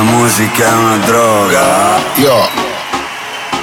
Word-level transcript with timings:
La 0.00 0.06
musica 0.06 0.64
è 0.64 0.72
una 0.72 0.96
droga. 0.96 1.60
Io. 2.14 2.48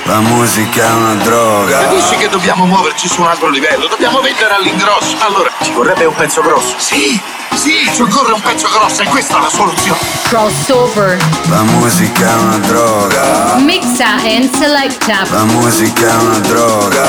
La 0.04 0.20
musica 0.20 0.84
è 0.84 0.94
una 0.94 1.16
droga. 1.16 1.80
Capisci 1.80 2.16
che 2.16 2.30
dobbiamo 2.30 2.68
muoverci 2.68 3.08
su 3.08 3.22
un 3.22 3.28
altro 3.28 3.50
livello? 3.50 3.88
Dobbiamo 3.88 4.22
vendere 4.22 4.54
all'ingrosso. 4.54 5.16
Allora, 5.18 5.50
ci 5.64 5.72
vorrebbe 5.72 6.06
un 6.06 6.14
pezzo 6.14 6.42
grosso. 6.42 6.76
Sì, 6.78 7.20
sì, 7.56 7.90
ci 7.92 8.04
occorre 8.04 8.34
un 8.34 8.42
pezzo 8.42 8.70
grosso 8.70 9.02
e 9.02 9.06
questa 9.06 9.40
è 9.40 9.42
la 9.42 9.50
soluzione. 9.50 9.98
Crossover. 10.30 11.18
La 11.50 11.64
musica 11.64 12.30
è 12.30 12.34
una 12.36 12.58
droga. 12.58 13.56
Mixa 13.56 14.18
and 14.24 14.56
selecta. 14.56 15.26
La 15.32 15.44
musica 15.46 16.08
è 16.08 16.16
una 16.22 16.38
droga. 16.38 17.04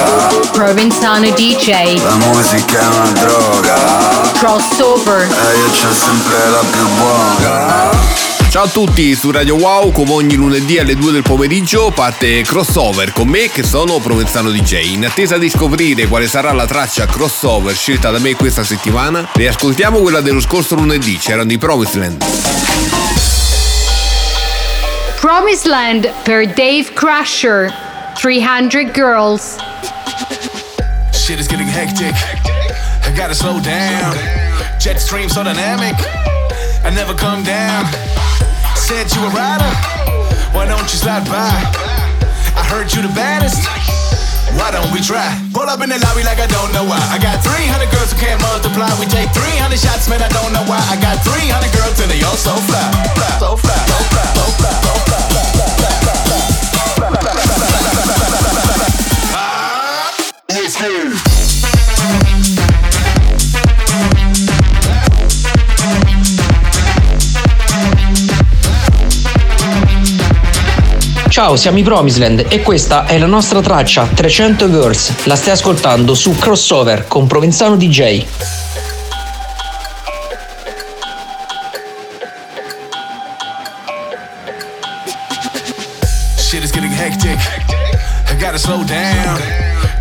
Provenzano 0.53 1.29
DJ. 1.29 2.03
La 2.03 2.15
musica 2.15 2.81
è 2.81 2.87
una 2.87 3.11
droga. 3.11 3.77
Crossover. 4.39 5.21
E 5.21 5.59
io 5.59 5.69
c'ho 5.69 5.93
sempre 5.93 6.49
la 6.49 6.63
più 6.71 6.89
buona. 6.97 8.28
Ciao 8.51 8.65
a 8.65 8.69
tutti, 8.69 9.15
su 9.15 9.31
Radio 9.31 9.57
Wow, 9.57 9.93
come 9.93 10.13
ogni 10.13 10.35
lunedì 10.35 10.79
alle 10.79 10.97
2 10.97 11.13
del 11.13 11.23
pomeriggio 11.23 11.91
parte 11.91 12.41
Crossover 12.41 13.13
con 13.13 13.29
me 13.29 13.51
che 13.51 13.63
sono 13.63 13.99
Provenzano 13.99 14.51
DJ. 14.51 14.93
In 14.93 15.05
attesa 15.05 15.37
di 15.37 15.51
scoprire 15.51 16.07
quale 16.07 16.27
sarà 16.27 16.53
la 16.53 16.65
traccia 16.65 17.05
crossover 17.05 17.77
scelta 17.77 18.11
da 18.11 18.19
me 18.19 18.35
questa 18.35 18.65
settimana, 18.65 19.29
riascoltiamo 19.35 19.99
quella 19.99 20.23
dello 20.23 20.41
scorso 20.41 20.77
lunedì, 20.77 21.19
c'erano 21.19 21.53
i 21.53 21.59
Promised 21.59 21.97
Land. 21.97 22.25
Promised 25.21 25.67
Land 25.67 26.11
per 26.23 26.47
Dave 26.47 26.87
Crusher. 26.95 27.71
300 28.15 28.91
Girls. 28.93 29.57
Shit 31.13 31.39
is 31.39 31.47
getting 31.47 31.69
hectic. 31.69 32.15
I 33.05 33.13
gotta 33.15 33.35
slow 33.35 33.61
down. 33.61 34.17
Jet 34.79 34.99
stream 34.99 35.29
so 35.29 35.43
dynamic. 35.43 35.95
I 36.83 36.91
never 36.91 37.15
come 37.15 37.43
down. 37.43 37.87
Said 38.89 39.13
you 39.13 39.21
a 39.21 39.29
rider. 39.37 39.69
Why 40.57 40.65
don't 40.65 40.81
you 40.81 40.97
slide 40.97 41.29
by? 41.29 41.53
I 42.57 42.65
heard 42.73 42.89
you 42.89 43.03
the 43.05 43.13
baddest. 43.13 43.69
Why 44.57 44.73
don't 44.73 44.89
we 44.97 45.05
try? 45.05 45.29
Pull 45.53 45.69
up 45.69 45.85
in 45.85 45.93
the 45.93 46.01
lobby 46.01 46.25
like 46.25 46.41
I 46.41 46.49
don't 46.49 46.73
know 46.73 46.89
why. 46.89 46.97
I 47.13 47.21
got 47.21 47.45
300 47.45 47.85
girls 47.93 48.17
who 48.17 48.19
can't 48.19 48.41
multiply. 48.41 48.89
We 48.97 49.05
take 49.05 49.29
300 49.37 49.77
shots, 49.77 50.09
man. 50.09 50.25
I 50.25 50.33
don't 50.33 50.57
know 50.57 50.65
why. 50.65 50.81
I 50.89 50.97
got 51.05 51.21
300 51.21 51.69
girls 51.77 52.01
and 52.01 52.09
they 52.09 52.25
all 52.25 52.33
so 52.33 52.57
fly. 52.65 52.81
fly. 53.13 53.29
So 53.37 53.61
fly. 53.61 53.77
So 53.77 54.01
fly. 54.09 54.25
So 54.25 54.57
fly. 54.57 54.73
So 54.81 54.97
fly. 55.05 55.29
It's 60.65 60.81
here. 60.81 61.28
Ciao, 71.29 71.57
siamo 71.57 71.79
i 71.79 71.83
Promisland 71.83 72.47
e 72.49 72.63
questa 72.63 73.05
è 73.05 73.19
la 73.19 73.27
nostra 73.27 73.61
traccia 73.61 74.07
300 74.07 74.71
Girls. 74.71 75.25
La 75.25 75.37
stai 75.37 75.53
ascoltando 75.53 76.15
su 76.15 76.35
Crossover 76.37 77.07
con 77.07 77.27
Provenzano 77.27 77.77
DJ. 77.77 78.25
Shit 86.37 86.63
is 86.63 86.73
getting 86.73 86.93
hectic. 86.93 87.39
I 88.31 88.37
gotta 88.41 88.59
slow 88.59 88.83
down. 88.85 89.39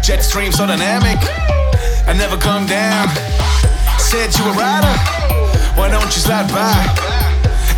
Jet 0.01 0.21
stream 0.21 0.51
so 0.51 0.65
dynamic. 0.65 1.17
I 2.07 2.13
never 2.13 2.37
come 2.37 2.65
down. 2.65 3.09
Said 3.97 4.33
you 4.37 4.45
a 4.45 4.53
rider. 4.53 4.97
Why 5.75 5.89
don't 5.89 6.05
you 6.05 6.21
slide 6.21 6.47
by? 6.47 6.87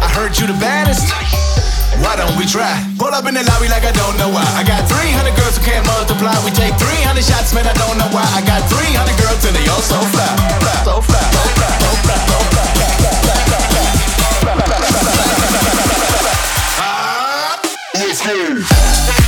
I 0.02 0.08
heard 0.13 0.38
you 0.38 0.45
the 0.45 0.58
baddest. 0.59 1.48
Why 2.00 2.16
don't 2.16 2.36
we 2.39 2.45
try? 2.45 2.72
Pull 2.97 3.11
up 3.11 3.25
in 3.28 3.33
the 3.36 3.44
lobby 3.44 3.67
like 3.67 3.83
I 3.83 3.92
don't 3.92 4.17
know 4.17 4.30
why. 4.31 4.45
I 4.55 4.64
got 4.64 4.88
300 4.88 5.36
girls 5.36 5.58
who 5.58 5.64
can't 5.64 5.86
multiply. 5.86 6.33
We 6.45 6.52
take 6.52 6.75
300 6.79 7.24
shots, 7.24 7.53
man. 7.53 7.68
I 7.68 7.74
don't 7.75 7.97
know 8.00 8.07
why. 8.16 8.24
I 8.31 8.41
got 8.41 8.63
300 8.72 9.19
girls 9.19 9.44
and 9.44 9.56
they 9.56 9.68
all 9.68 9.84
so 9.84 10.00
fly. 10.16 10.31
So 10.88 11.01
fly. 11.03 11.19
So 11.19 11.44
fly. 11.59 11.69
So 11.84 11.91
fly. 12.03 12.18
So 12.24 12.40
fly. 12.56 12.68
Ah. 16.79 17.59
It's 17.96 18.22
here. 18.24 19.19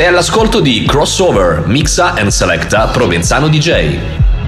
Sei 0.00 0.08
all'ascolto 0.08 0.60
di 0.60 0.86
Crossover, 0.86 1.66
Mixa 1.66 2.14
and 2.14 2.28
Selecta 2.28 2.86
Provenzano 2.86 3.48
DJ. 3.48 3.98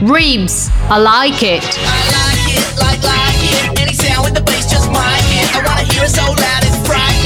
Reeves. 0.01 0.71
I 0.89 0.99
like 0.99 1.45
it. 1.45 1.63
like 2.09 2.57
it, 2.57 2.79
like, 2.79 3.03
like 3.03 3.71
it. 3.71 3.79
Any 3.79 3.93
sound 3.93 4.25
with 4.25 4.33
the 4.33 4.41
bass, 4.41 4.65
just 4.67 4.89
mic 4.89 5.21
it. 5.29 5.55
I 5.55 5.62
wanna 5.62 5.83
hear 5.93 6.05
it 6.05 6.11
so 6.11 6.23
loud 6.23 6.65
it's 6.65 6.79
frightening. 6.89 7.22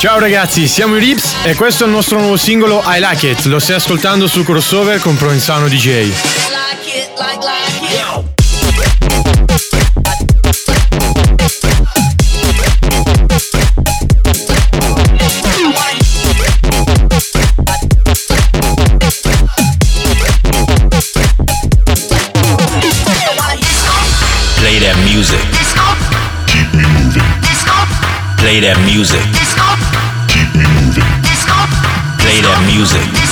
Ciao 0.00 0.18
ragazzi, 0.18 0.66
siamo 0.66 0.96
i 0.96 0.98
Rips 0.98 1.34
e 1.42 1.54
questo 1.54 1.84
è 1.84 1.86
il 1.86 1.92
nostro 1.92 2.18
nuovo 2.18 2.38
singolo 2.38 2.82
I 2.86 3.00
Like 3.00 3.28
It. 3.28 3.44
Lo 3.44 3.58
stai 3.58 3.76
ascoltando 3.76 4.26
su 4.26 4.42
Crossover 4.44 4.98
con 4.98 5.14
Provenzano 5.14 5.68
DJ. 5.68 5.74
like 5.74 6.14
it, 6.86 7.10
like, 7.18 7.38
like 7.44 7.84
it. 7.84 8.24
Play 24.56 24.78
that 24.78 24.96
music. 25.04 25.38
Play 28.38 28.60
that 28.60 28.78
music. 28.86 29.20
Play 29.20 29.30
that 29.34 29.49
music. 32.76 33.29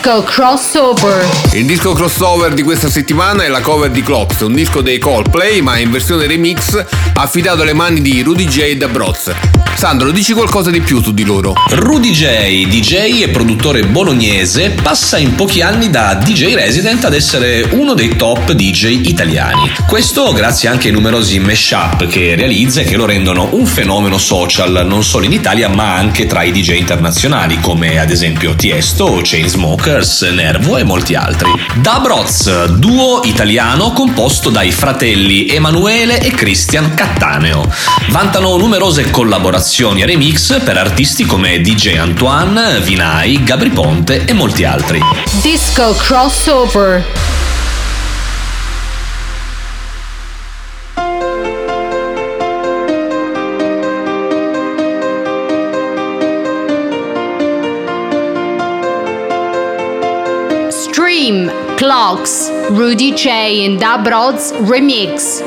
Disco 0.00 0.22
crossover. 0.22 1.26
Il 1.54 1.66
disco 1.66 1.92
crossover 1.92 2.54
di 2.54 2.62
questa 2.62 2.88
settimana 2.88 3.42
è 3.42 3.48
la 3.48 3.60
cover 3.60 3.90
di 3.90 4.00
Clocks, 4.00 4.40
un 4.40 4.54
disco 4.54 4.80
dei 4.80 4.98
Coldplay 4.98 5.60
ma 5.60 5.76
in 5.76 5.90
versione 5.90 6.28
remix 6.28 6.84
affidato 7.14 7.62
alle 7.62 7.72
mani 7.72 8.00
di 8.00 8.22
Rudy 8.22 8.44
J 8.44 8.76
da 8.76 8.86
Broz. 8.86 9.32
Sandro, 9.78 10.10
dici 10.10 10.32
qualcosa 10.32 10.72
di 10.72 10.80
più 10.80 11.00
su 11.00 11.14
di 11.14 11.24
loro? 11.24 11.54
Rudy 11.70 12.10
J, 12.10 12.66
DJ 12.66 13.22
e 13.22 13.28
produttore 13.28 13.84
bolognese, 13.84 14.70
passa 14.70 15.18
in 15.18 15.36
pochi 15.36 15.62
anni 15.62 15.88
da 15.88 16.14
DJ 16.14 16.54
resident 16.54 17.04
ad 17.04 17.14
essere 17.14 17.64
uno 17.70 17.94
dei 17.94 18.16
top 18.16 18.50
DJ 18.52 19.06
italiani. 19.06 19.70
Questo 19.86 20.32
grazie 20.32 20.68
anche 20.68 20.88
ai 20.88 20.94
numerosi 20.94 21.38
mashup 21.38 22.08
che 22.08 22.34
realizza 22.34 22.80
e 22.80 22.84
che 22.84 22.96
lo 22.96 23.06
rendono 23.06 23.50
un 23.52 23.66
fenomeno 23.66 24.18
social 24.18 24.84
non 24.84 25.04
solo 25.04 25.26
in 25.26 25.32
Italia 25.32 25.68
ma 25.68 25.94
anche 25.94 26.26
tra 26.26 26.42
i 26.42 26.50
DJ 26.50 26.78
internazionali 26.78 27.60
come 27.60 28.00
ad 28.00 28.10
esempio 28.10 28.56
Tiesto, 28.56 29.22
Chainsmokers, 29.88 30.22
Nervo 30.22 30.76
e 30.76 30.84
molti 30.84 31.14
altri. 31.14 31.50
Da 31.76 31.98
Broz, 32.00 32.66
duo 32.74 33.22
italiano 33.24 33.92
composto 33.92 34.50
dai 34.50 34.70
fratelli 34.70 35.48
Emanuele 35.48 36.20
e 36.20 36.30
Christian 36.30 36.94
Cattaneo. 36.94 37.66
Vantano 38.10 38.56
numerose 38.56 39.10
collaborazioni 39.10 40.02
e 40.02 40.06
remix 40.06 40.62
per 40.62 40.76
artisti 40.76 41.24
come 41.24 41.60
DJ 41.60 41.96
Antoine, 41.96 42.80
Vinai, 42.80 43.42
Gabri 43.42 43.70
Ponte 43.70 44.26
e 44.26 44.32
molti 44.34 44.64
altri. 44.64 45.00
Disco 45.40 45.94
crossover. 45.94 47.47
Clocks, 61.78 62.50
Rudy 62.70 63.12
J 63.12 63.64
and 63.64 63.78
Dabrods 63.78 64.50
remix. 64.66 65.40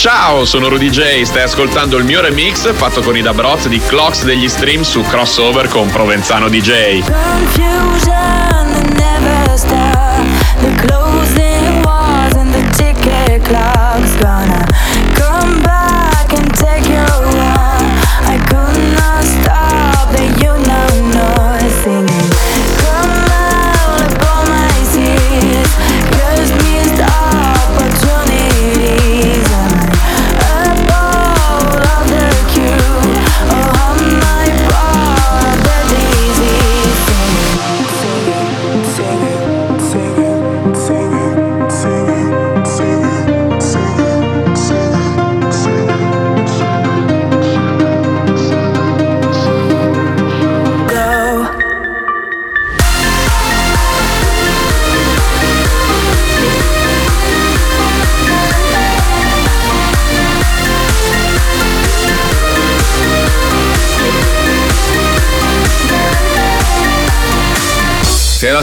Ciao, 0.00 0.46
sono 0.46 0.70
Rudy 0.70 0.88
J, 0.88 1.20
stai 1.24 1.42
ascoltando 1.42 1.98
il 1.98 2.04
mio 2.04 2.22
remix 2.22 2.72
fatto 2.72 3.02
con 3.02 3.18
i 3.18 3.20
Dabroz 3.20 3.68
di 3.68 3.78
Clocks 3.78 4.24
degli 4.24 4.48
stream 4.48 4.80
su 4.80 5.02
Crossover 5.02 5.68
con 5.68 5.90
Provenzano 5.90 6.48
DJ. 6.48 7.02
Confusion 7.04 8.19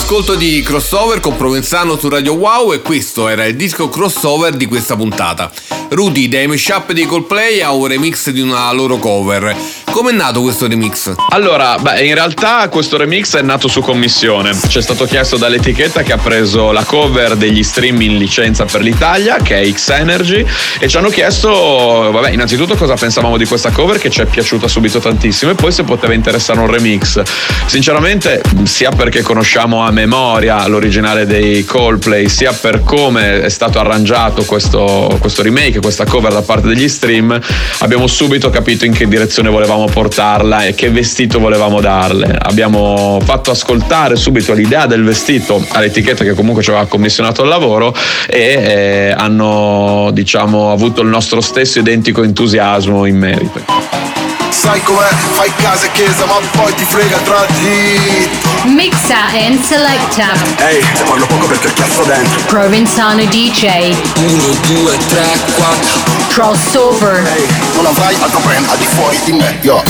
all'ascolto 0.10 0.36
di 0.36 0.62
Crossover 0.62 1.20
con 1.20 1.36
Provenzano 1.36 1.98
su 1.98 2.08
Radio 2.08 2.36
Wow 2.36 2.72
e 2.72 2.82
questo 2.82 3.28
era 3.28 3.44
il 3.44 3.58
disco 3.58 3.90
crossover 3.90 4.56
di 4.56 4.66
questa 4.66 4.96
puntata. 4.96 5.52
Rudy 5.90 6.30
dai 6.30 6.48
mashup 6.48 6.94
dei 6.94 7.06
Coldplay 7.06 7.60
a 7.60 7.74
un 7.74 7.88
remix 7.88 8.30
di 8.30 8.40
una 8.40 8.72
loro 8.72 9.00
cover. 9.00 9.87
Com'è 9.98 10.12
nato 10.12 10.44
questo 10.44 10.68
remix? 10.68 11.12
Allora, 11.30 11.76
beh, 11.80 12.06
in 12.06 12.14
realtà 12.14 12.70
questo 12.70 12.98
remix 12.98 13.36
è 13.36 13.42
nato 13.42 13.68
su 13.68 13.82
commissione. 13.82 14.56
Ci 14.68 14.78
è 14.78 14.82
stato 14.82 15.06
chiesto 15.06 15.38
dall'etichetta 15.38 16.04
che 16.04 16.14
ha 16.14 16.20
preso 16.20 16.72
la 16.72 16.84
cover 16.84 17.36
degli 17.36 17.64
stream 17.64 18.00
in 18.02 18.16
licenza 18.18 18.66
per 18.66 18.82
l'Italia, 18.82 19.38
che 19.38 19.60
è 19.60 19.72
X 19.72 19.90
Energy, 19.90 20.46
e 20.78 20.88
ci 20.88 20.98
hanno 20.98 21.10
chiesto, 21.10 21.50
vabbè, 21.50 22.30
innanzitutto 22.30 22.76
cosa 22.76 22.94
pensavamo 22.94 23.38
di 23.38 23.46
questa 23.48 23.72
cover 23.72 23.98
che 23.98 24.12
ci 24.12 24.22
è 24.22 24.26
piaciuta 24.26 24.68
subito 24.68 25.00
tantissimo 25.00 25.50
e 25.50 25.56
poi 25.56 25.72
se 25.72 25.82
poteva 25.82 26.14
interessare 26.14 26.60
un 26.60 26.68
remix. 26.70 27.20
Sinceramente, 27.66 28.44
sia 28.66 28.92
perché 28.92 29.24
conosciamo 29.24 29.84
a 29.84 29.90
memoria 29.90 30.68
l'originale 30.68 31.26
dei 31.26 31.66
Coldplay, 31.66 32.30
sia 32.30 32.54
per 32.54 32.84
come 32.84 33.42
è 33.42 33.50
stato 33.50 33.80
arrangiato 33.80 34.46
questo, 34.46 35.18
questo 35.20 35.42
remake, 35.42 35.80
questa 35.80 36.06
cover 36.06 36.34
da 36.34 36.44
parte 36.44 36.68
degli 36.68 36.88
stream, 36.88 37.36
abbiamo 37.80 38.06
subito 38.06 38.52
capito 38.52 38.86
in 38.86 38.94
che 38.94 39.08
direzione 39.08 39.50
volevamo 39.50 39.86
portarla 39.88 40.66
e 40.66 40.74
che 40.74 40.90
vestito 40.90 41.40
volevamo 41.40 41.82
darle. 41.82 42.38
Abbiamo 42.40 43.20
fatto 43.24 43.52
ascoltare 43.52 44.16
subito 44.16 44.54
l'idea 44.54 44.86
del 44.86 45.04
vestito 45.04 45.66
all'etichetta 45.70 46.24
che 46.24 46.34
comunque 46.34 46.64
ci 46.64 46.70
aveva 46.70 46.86
commissionato 46.86 47.44
il 47.44 47.50
lavoro 47.50 47.94
e 48.28 48.40
eh, 48.40 49.14
hanno 49.16 50.10
diciamo 50.14 50.72
avuto 50.72 51.02
il 51.02 51.08
nostro 51.08 51.42
stesso 51.42 51.80
identico 51.80 52.24
entusiasmo 52.24 53.06
in 53.06 53.18
merito. 53.18 54.27
Sai 54.50 54.82
com'è, 54.84 55.10
fai 55.34 55.54
casa 55.56 55.86
e 55.86 55.92
chiesa 55.92 56.26
ma 56.26 56.36
poi 56.52 56.74
ti 56.76 56.86
frega 56.86 57.18
tra 57.18 57.46
di 57.60 58.30
Mixa 58.64 59.28
and 59.46 59.62
selecta. 59.62 60.32
Ehi, 60.58 60.80
te 60.80 61.04
parlo 61.04 61.26
poco 61.26 61.48
perché 61.48 61.68
il 61.68 61.74
cazzo 61.74 62.04
dentro 62.04 62.40
Provenzano 62.48 63.24
DJ. 63.26 63.96
1, 64.18 64.44
2, 64.68 64.98
3, 65.08 65.40
4 65.56 66.00
Crossover. 66.30 67.26
Ehi, 67.36 67.48
non 67.76 67.86
avrai 67.86 68.16
altro 68.20 68.40
brand 68.40 68.68
al 68.70 68.78
di 68.78 68.86
fuori 68.86 69.20
di 69.24 69.34
me, 69.34 69.58
yo 69.62 69.84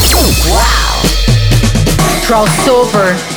Crossover. 2.23 3.37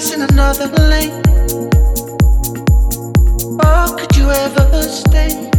In 0.00 0.22
another 0.22 0.66
lane. 0.88 1.12
Or 3.60 3.96
could 3.98 4.16
you 4.16 4.30
ever 4.30 4.82
stay 4.82 5.49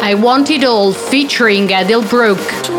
I 0.00 0.14
Want 0.14 0.50
It 0.50 0.64
All 0.64 0.92
featuring 0.92 1.72
Adele 1.72 2.08
Brooke. 2.08 2.71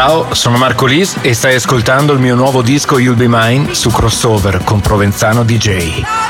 Ciao, 0.00 0.32
sono 0.34 0.56
Marco 0.56 0.86
Lis 0.86 1.18
e 1.20 1.34
stai 1.34 1.56
ascoltando 1.56 2.14
il 2.14 2.20
mio 2.20 2.34
nuovo 2.34 2.62
disco 2.62 2.98
You'll 2.98 3.16
Be 3.16 3.26
Mine 3.28 3.74
su 3.74 3.90
Crossover 3.90 4.64
con 4.64 4.80
Provenzano 4.80 5.44
DJ. 5.44 6.29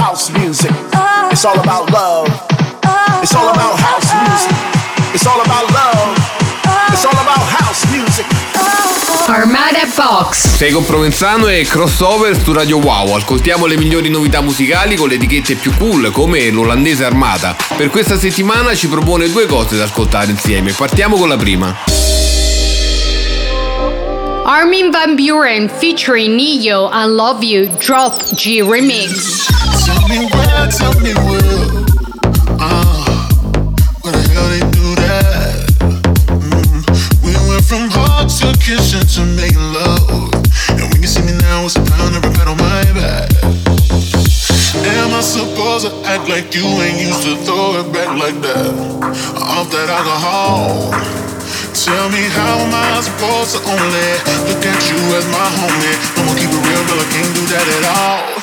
House 0.00 0.30
music. 0.32 0.72
It's 1.30 1.44
all 1.44 1.58
about 1.60 1.90
love. 1.90 2.26
It's 3.20 3.34
all 3.34 3.50
about 3.50 3.78
house 3.78 4.10
music. 4.24 4.56
It's 5.12 5.26
all 5.26 5.40
about 5.42 5.70
love. 5.72 6.16
It's 6.90 7.04
all 7.04 7.12
about 7.12 7.44
house 7.60 7.84
music. 7.92 8.24
Armada 9.28 9.86
Box. 9.94 10.56
Sei 10.56 10.72
con 10.72 10.86
Provenzano 10.86 11.48
e 11.48 11.64
crossover 11.64 12.34
su 12.42 12.52
Radio 12.52 12.78
Wow. 12.78 13.14
Ascoltiamo 13.16 13.66
le 13.66 13.76
migliori 13.76 14.08
novità 14.08 14.40
musicali 14.40 14.96
con 14.96 15.08
le 15.08 15.16
etichette 15.16 15.54
più 15.54 15.76
cool 15.76 16.10
come 16.10 16.50
l'olandese 16.50 17.04
Armata. 17.04 17.54
Per 17.76 17.90
questa 17.90 18.18
settimana 18.18 18.74
ci 18.74 18.88
propone 18.88 19.30
due 19.30 19.44
cose 19.44 19.76
da 19.76 19.84
ascoltare 19.84 20.30
insieme. 20.30 20.72
Partiamo 20.72 21.16
con 21.16 21.28
la 21.28 21.36
prima. 21.36 21.76
Armin 24.46 24.90
Van 24.90 25.14
Buren 25.14 25.68
featuring 25.68 26.34
Neo 26.34 26.88
and 26.88 27.14
Love 27.14 27.44
You 27.44 27.68
Drop 27.76 28.34
G 28.34 28.62
Remix. 28.66 29.49
Supposed 45.30 45.86
to 45.86 46.08
act 46.08 46.28
like 46.28 46.54
you 46.54 46.64
ain't 46.64 47.00
used 47.00 47.22
to 47.22 47.36
throw 47.44 47.78
it 47.80 47.92
back 47.92 48.08
like 48.18 48.34
that? 48.42 48.72
Off 49.36 49.70
that 49.70 49.88
alcohol. 49.88 50.90
Tell 51.72 52.08
me 52.10 52.24
how 52.34 52.58
am 52.58 52.74
I 52.74 53.00
supposed 53.00 53.56
to 53.56 53.60
only 53.68 54.10
look 54.48 54.64
at 54.64 54.80
you 54.90 54.98
as 55.16 55.26
my 55.28 55.46
homie? 55.60 55.96
I'm 56.18 56.26
gonna 56.26 56.40
keep 56.40 56.50
it 56.50 56.62
real, 56.66 56.82
girl, 56.88 57.00
I 57.00 57.08
can't 57.12 57.34
do 57.34 57.42
that 57.52 57.66
at 57.76 57.84
all. 57.96 58.39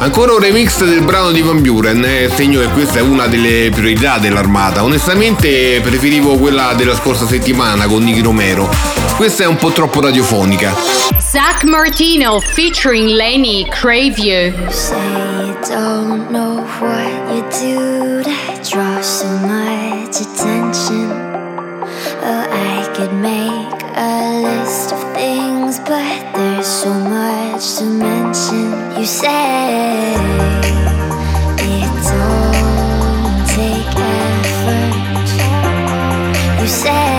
Ancora 0.00 0.32
un 0.32 0.40
remix 0.40 0.82
del 0.84 1.02
brano 1.02 1.30
di 1.30 1.42
Van 1.42 1.62
Buren, 1.62 2.04
eh, 2.04 2.30
segno 2.34 2.60
che 2.60 2.68
questa 2.68 2.98
è 2.98 3.02
una 3.02 3.26
delle 3.26 3.70
priorità 3.70 4.18
dell'armata. 4.18 4.82
Onestamente 4.82 5.80
preferivo 5.82 6.36
quella 6.36 6.74
della 6.74 6.94
scorsa 6.94 7.26
settimana 7.26 7.86
con 7.86 8.02
Nicky 8.02 8.22
Romero. 8.22 8.95
Questa 9.16 9.44
è 9.44 9.46
un 9.46 9.56
po' 9.56 9.70
troppo 9.70 10.02
radiofonica. 10.02 10.74
Zach 11.18 11.64
Martino 11.64 12.38
featuring 12.38 13.08
Lenny 13.08 13.66
Crave 13.70 14.18
You. 14.18 14.52
say 14.70 14.96
you 15.46 15.54
don't 15.68 16.30
know 16.30 16.62
what 16.80 17.34
you 17.34 17.42
do 17.50 18.22
to 18.22 18.70
draw 18.70 19.00
so 19.00 19.26
much 19.38 20.20
attention. 20.20 21.10
Oh, 22.22 22.46
I 22.50 22.86
could 22.94 23.14
make 23.14 23.82
a 23.96 24.42
list 24.42 24.92
of 24.92 25.02
things, 25.14 25.78
but 25.80 26.34
there's 26.34 26.66
so 26.66 26.92
much 26.92 27.78
to 27.78 27.84
mention. 27.84 28.98
You 28.98 29.06
say 29.06 30.12
it 30.12 30.56
don't 32.02 33.46
take 33.48 33.96
effort. 33.96 35.28
You 36.60 36.68
say 36.68 37.15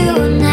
you 0.00 0.38
now. 0.38 0.46
Oh, 0.46 0.49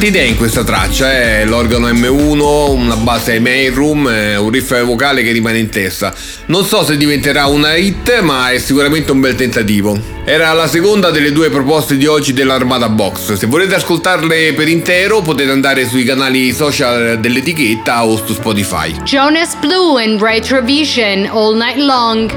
Tante 0.00 0.16
idee 0.16 0.30
in 0.30 0.36
questa 0.38 0.64
traccia, 0.64 1.12
eh? 1.12 1.44
l'organo 1.44 1.86
M1, 1.86 2.70
una 2.70 2.96
base 2.96 3.38
main 3.38 3.74
room, 3.74 4.08
eh, 4.08 4.34
un 4.34 4.48
riff 4.48 4.82
vocale 4.82 5.22
che 5.22 5.30
rimane 5.30 5.58
in 5.58 5.68
testa. 5.68 6.14
Non 6.46 6.64
so 6.64 6.82
se 6.82 6.96
diventerà 6.96 7.44
una 7.48 7.74
hit, 7.74 8.20
ma 8.22 8.50
è 8.50 8.56
sicuramente 8.56 9.12
un 9.12 9.20
bel 9.20 9.34
tentativo. 9.34 10.00
Era 10.24 10.54
la 10.54 10.66
seconda 10.68 11.10
delle 11.10 11.32
due 11.32 11.50
proposte 11.50 11.98
di 11.98 12.06
oggi 12.06 12.32
dell'Armada 12.32 12.88
Box. 12.88 13.34
Se 13.34 13.44
volete 13.44 13.74
ascoltarle 13.74 14.54
per 14.54 14.68
intero 14.68 15.20
potete 15.20 15.50
andare 15.50 15.86
sui 15.86 16.04
canali 16.04 16.54
social 16.54 17.20
dell'etichetta 17.20 18.02
o 18.06 18.16
su 18.24 18.32
Spotify. 18.32 19.02
Jonas 19.02 19.54
Blue 19.56 20.02
and 20.02 20.18
Retrovision 20.18 21.28
All 21.30 21.58
Night 21.58 21.76
Long. 21.76 22.32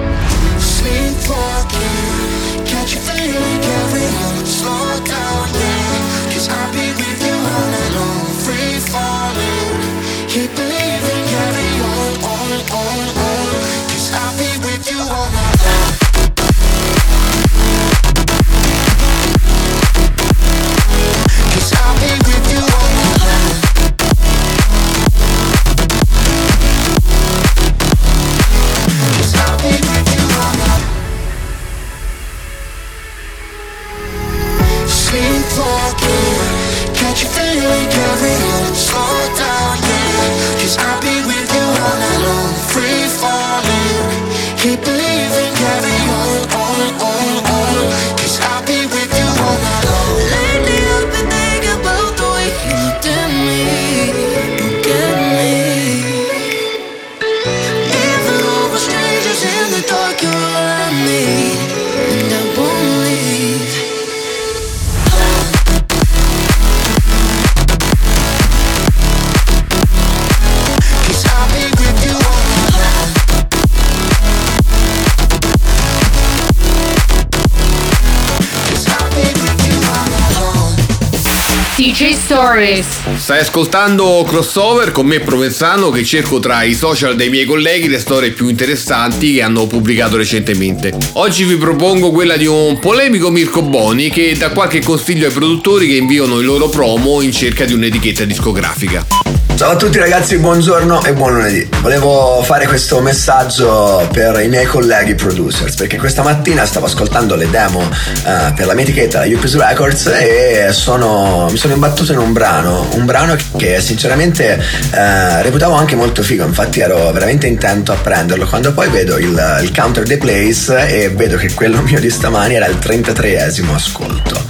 Stories. 82.34 82.88
Stai 83.17 83.41
ascoltando 83.41 84.26
Crossover 84.28 84.91
con 84.91 85.06
me 85.06 85.19
Provenzano 85.19 85.91
che 85.91 86.04
cerco 86.04 86.39
tra 86.39 86.63
i 86.63 86.74
social 86.74 87.15
dei 87.15 87.30
miei 87.30 87.46
colleghi 87.46 87.88
le 87.88 88.00
storie 88.00 88.32
più 88.32 88.48
interessanti 88.48 89.36
che 89.36 89.43
hanno 89.43 89.67
pubblicato 89.67 90.17
recentemente. 90.17 90.98
Oggi 91.13 91.43
vi 91.43 91.58
propongo 91.58 92.10
quella 92.10 92.36
di 92.36 92.48
un 92.48 92.80
polemico 92.80 93.30
Mirko 93.30 93.62
Boni 93.62 94.10
che 94.10 94.36
dà 94.36 94.50
qualche 94.50 94.82
consiglio 94.82 95.28
ai 95.28 95.32
produttori 95.32 95.88
che 95.88 95.98
inviano 95.98 96.39
i 96.39 96.43
loro 96.43 96.69
promo 96.69 97.22
in 97.22 97.32
cerca 97.32 97.65
di 97.65 97.74
un'etichetta 97.74 98.24
discografica. 98.24 99.33
Ciao 99.63 99.71
a 99.71 99.76
tutti 99.78 99.97
ragazzi, 99.97 100.38
buongiorno 100.39 101.06
e 101.06 101.13
buon 101.13 101.36
lunedì. 101.36 101.65
Volevo 101.80 102.41
fare 102.43 102.67
questo 102.67 102.99
messaggio 102.99 104.06
per 104.12 104.41
i 104.41 104.49
miei 104.49 104.65
colleghi 104.65 105.15
producers 105.15 105.76
perché 105.76 105.95
questa 105.95 106.21
mattina 106.21 106.65
stavo 106.65 106.88
ascoltando 106.88 107.36
le 107.36 107.49
demo 107.49 107.82
eh, 107.82 108.52
per 108.54 108.65
la 108.65 108.73
mia 108.73 108.84
etichetta, 108.84 109.23
UPS 109.26 109.56
Records 109.56 110.08
e 110.08 110.67
sono, 110.71 111.47
mi 111.49 111.56
sono 111.56 111.76
imbattuto 111.76 112.12
in 112.12 112.17
un 112.17 112.34
brano, 112.34 112.89
un 112.95 113.06
brano 113.06 113.38
che 113.56 113.80
sinceramente 113.80 114.62
eh, 114.91 115.41
reputavo 115.41 115.76
anche 115.76 115.95
molto 115.95 116.23
figo, 116.23 116.43
infatti 116.43 116.82
ero 116.82 117.10
veramente 117.13 117.47
intento 117.47 117.93
a 117.93 117.95
prenderlo 117.95 118.45
quando 118.45 118.73
poi 118.73 118.89
vedo 118.89 119.17
il, 119.17 119.60
il 119.62 119.71
counter 119.73 120.04
dei 120.04 120.17
plays 120.17 120.67
e 120.71 121.10
vedo 121.15 121.38
che 121.38 121.54
quello 121.54 121.82
mio 121.82 122.02
di 122.02 122.10
stamani 122.10 122.56
era 122.56 122.65
il 122.65 122.76
33esimo 122.82 123.73
ascolto. 123.73 124.43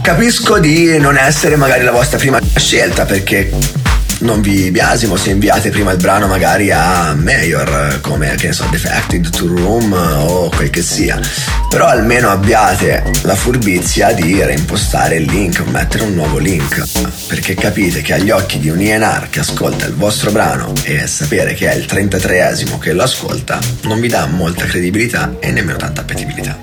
Capisco 0.00 0.60
di 0.60 0.98
non 0.98 1.16
essere 1.16 1.56
magari 1.56 1.82
la 1.82 1.90
vostra 1.90 2.16
prima 2.16 2.38
scelta 2.54 3.06
perché 3.06 3.82
non 4.24 4.40
vi 4.40 4.70
biasimo 4.70 5.16
se 5.16 5.30
inviate 5.30 5.68
prima 5.68 5.92
il 5.92 5.98
brano 5.98 6.26
magari 6.26 6.70
a 6.70 7.14
Mayor 7.14 8.00
come 8.00 8.34
che 8.36 8.48
ne 8.48 8.52
so 8.54 8.66
Defected 8.70 9.28
to 9.28 9.46
Room 9.46 9.92
o 9.92 10.48
quel 10.48 10.70
che 10.70 10.82
sia. 10.82 11.20
Però 11.68 11.86
almeno 11.86 12.30
abbiate 12.30 13.04
la 13.22 13.34
furbizia 13.34 14.12
di 14.12 14.42
reimpostare 14.42 15.16
il 15.16 15.24
link 15.24 15.60
mettere 15.66 16.04
un 16.04 16.14
nuovo 16.14 16.38
link. 16.38 16.82
Perché 17.26 17.54
capite 17.54 18.00
che 18.00 18.14
agli 18.14 18.30
occhi 18.30 18.58
di 18.58 18.70
un 18.70 18.80
INR 18.80 19.28
che 19.28 19.40
ascolta 19.40 19.84
il 19.86 19.94
vostro 19.94 20.30
brano 20.30 20.72
e 20.84 21.06
sapere 21.06 21.52
che 21.52 21.70
è 21.70 21.74
il 21.74 21.84
33esimo 21.84 22.78
che 22.78 22.92
lo 22.92 23.02
ascolta 23.02 23.58
non 23.82 24.00
vi 24.00 24.08
dà 24.08 24.26
molta 24.26 24.64
credibilità 24.64 25.36
e 25.38 25.50
nemmeno 25.50 25.76
tanta 25.76 26.00
appetibilità. 26.00 26.58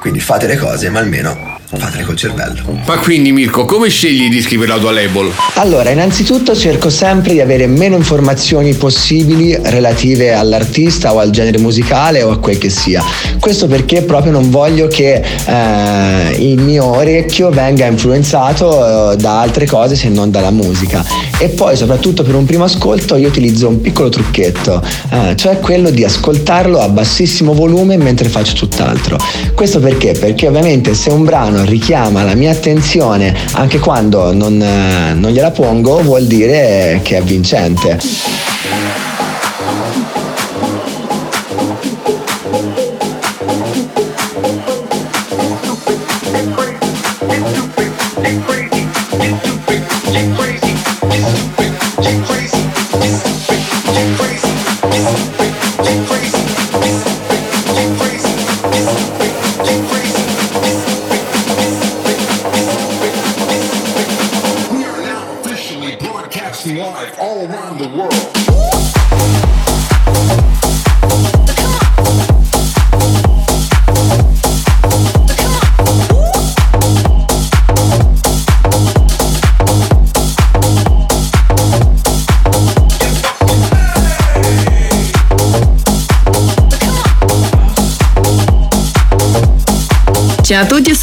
Quindi 0.00 0.20
fate 0.20 0.46
le 0.46 0.56
cose 0.56 0.88
ma 0.88 0.98
almeno 0.98 1.55
fatele 1.68 2.04
col 2.04 2.16
cervello 2.16 2.62
Ma 2.86 2.96
quindi 2.98 3.32
Mirko, 3.32 3.64
come 3.64 3.88
scegli 3.88 4.22
i 4.22 4.28
dischi 4.28 4.56
per 4.56 4.68
la 4.68 4.78
tua 4.78 4.92
label? 4.92 5.30
Allora, 5.54 5.90
innanzitutto 5.90 6.54
cerco 6.54 6.90
sempre 6.90 7.32
di 7.32 7.40
avere 7.40 7.66
meno 7.66 7.96
informazioni 7.96 8.74
possibili 8.74 9.56
relative 9.60 10.32
all'artista 10.32 11.12
o 11.12 11.18
al 11.18 11.30
genere 11.30 11.58
musicale 11.58 12.22
o 12.22 12.30
a 12.30 12.38
quel 12.38 12.58
che 12.58 12.70
sia. 12.70 13.02
Questo 13.40 13.66
perché 13.66 14.02
proprio 14.02 14.32
non 14.32 14.50
voglio 14.50 14.86
che 14.86 15.22
eh, 15.22 16.36
il 16.38 16.60
mio 16.60 16.84
orecchio 16.84 17.50
venga 17.50 17.86
influenzato 17.86 19.12
eh, 19.12 19.16
da 19.16 19.40
altre 19.40 19.66
cose 19.66 19.96
se 19.96 20.08
non 20.08 20.30
dalla 20.30 20.50
musica. 20.50 21.04
E 21.38 21.48
poi, 21.48 21.76
soprattutto 21.76 22.22
per 22.22 22.34
un 22.34 22.44
primo 22.44 22.64
ascolto, 22.64 23.16
io 23.16 23.28
utilizzo 23.28 23.68
un 23.68 23.80
piccolo 23.80 24.08
trucchetto, 24.08 24.82
eh, 25.10 25.34
cioè 25.36 25.58
quello 25.58 25.90
di 25.90 26.04
ascoltarlo 26.04 26.78
a 26.78 26.88
bassissimo 26.88 27.52
volume 27.52 27.96
mentre 27.96 28.28
faccio 28.28 28.54
tutt'altro. 28.54 29.18
Questo 29.54 29.80
perché? 29.80 30.12
Perché 30.12 30.46
ovviamente 30.46 30.94
se 30.94 31.10
un 31.10 31.24
brano 31.24 31.55
richiama 31.64 32.22
la 32.22 32.34
mia 32.34 32.50
attenzione 32.50 33.34
anche 33.52 33.78
quando 33.78 34.32
non, 34.32 34.60
eh, 34.60 35.14
non 35.14 35.30
gliela 35.30 35.50
pongo, 35.50 36.02
vuol 36.02 36.26
dire 36.26 37.00
che 37.02 37.16
è 37.16 37.22
vincente. 37.22 37.98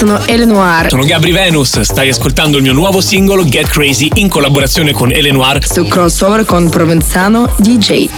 Sono 0.05 0.19
Ele 0.25 0.43
Noir. 0.43 0.89
Sono 0.89 1.05
Gabri 1.05 1.31
Venus, 1.31 1.79
stai 1.79 2.09
ascoltando 2.09 2.57
il 2.57 2.63
mio 2.63 2.73
nuovo 2.73 2.99
singolo 2.99 3.45
Get 3.45 3.67
Crazy 3.67 4.09
in 4.15 4.27
collaborazione 4.27 4.91
con 4.91 5.11
Ele 5.11 5.31
Noir 5.31 5.65
Su 5.65 5.87
crossover 5.87 6.43
con 6.43 6.69
Provenzano 6.69 7.53
DJ. 7.57 8.09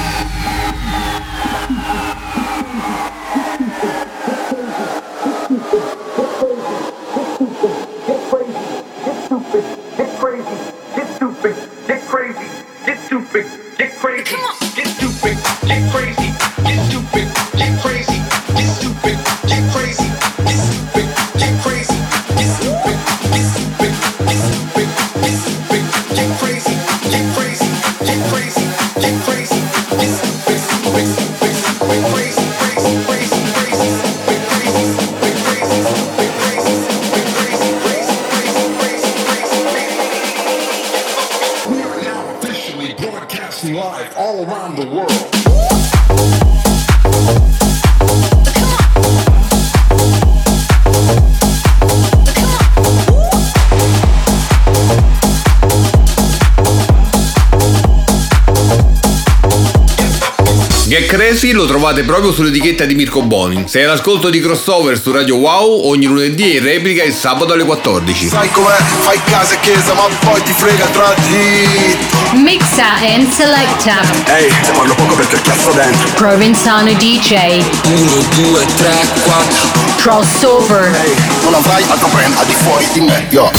Lo 61.66 61.72
trovate 61.72 62.04
proprio 62.04 62.32
sull'etichetta 62.32 62.86
di 62.86 62.94
Mirko 62.94 63.24
Boni. 63.24 63.64
Sei 63.68 63.84
all'ascolto 63.84 64.30
di 64.30 64.40
Crossover 64.40 65.02
su 65.02 65.12
Radio 65.12 65.38
Wow 65.38 65.88
ogni 65.88 66.06
lunedì 66.06 66.56
e 66.56 66.60
replica 66.60 67.04
il 67.04 67.14
sabato 67.14 67.54
alle 67.54 67.64
14. 67.64 68.28
Sai 68.28 68.52
com'è? 68.52 68.78
Fai 69.00 69.20
casa 69.26 69.56
e 69.56 69.60
chiesa, 69.62 69.94
ma 69.94 70.04
poi 70.20 70.44
ti 70.44 70.54
frega 70.54 70.86
tra 70.88 71.14
di. 71.28 71.98
Mixa 72.40 72.96
and 73.02 73.32
selecta. 73.32 74.00
Ehi, 74.36 74.48
te 74.48 74.72
parlo 74.76 74.94
poco 74.94 75.16
perché 75.16 75.42
cazzo 75.42 75.72
dentro. 75.72 76.08
Provenzano 76.14 76.94
DJ. 76.94 77.64
1, 77.86 78.12
2, 78.36 78.66
3, 78.76 78.94
4. 79.24 79.70
Crossover. 79.98 80.98
Non 81.42 81.56
avrai 81.56 81.84
altro 81.88 82.08
brand 82.10 82.38
al 82.38 82.46
di 82.46 82.54
fuori 82.54 82.88
di 82.94 83.02
me, 83.02 83.26
yo. 83.32 83.50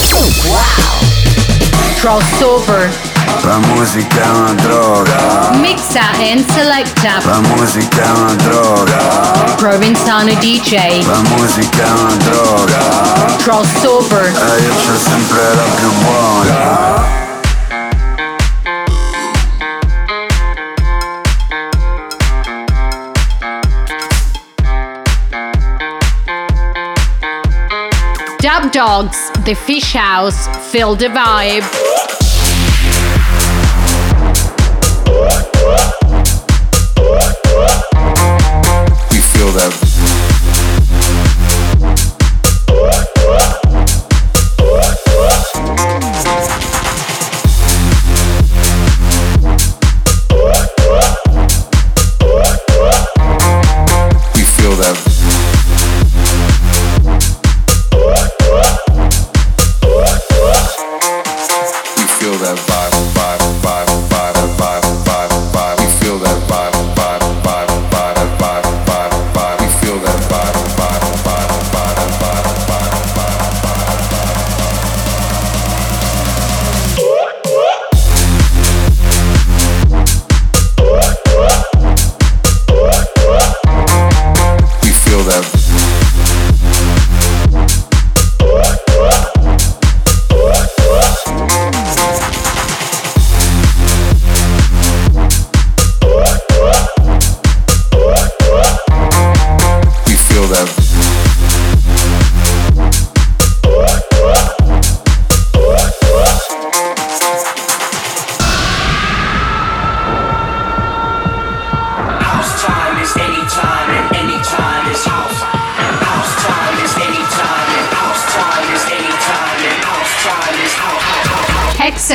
Crossover. 1.96 3.05
La 3.42 3.58
musica 3.58 4.22
è 4.22 4.28
una 4.28 4.52
droga, 4.54 5.50
Mixa 5.60 6.00
and 6.18 6.44
selecta. 6.50 7.20
la 7.24 7.40
musica 7.40 8.02
è 8.02 8.10
una 8.10 8.34
droga, 8.34 8.98
DJ. 10.38 11.06
la 11.06 11.20
musica 11.36 11.84
è 11.84 11.90
una 11.90 12.16
droga. 12.16 12.78
Crossover. 13.38 14.24
E 14.24 14.28
eh, 14.28 14.62
io 14.62 14.74
c'ho 14.74 14.98
sempre 14.98 15.54
la 15.54 15.62
più 15.76 15.92
buona. 16.02 17.14
Dub 28.40 28.70
Dogs. 28.70 29.30
The 29.44 29.54
Fish 29.54 29.94
House. 29.94 30.48
Feel 30.70 30.96
the 30.96 31.08
vibe. 31.08 31.95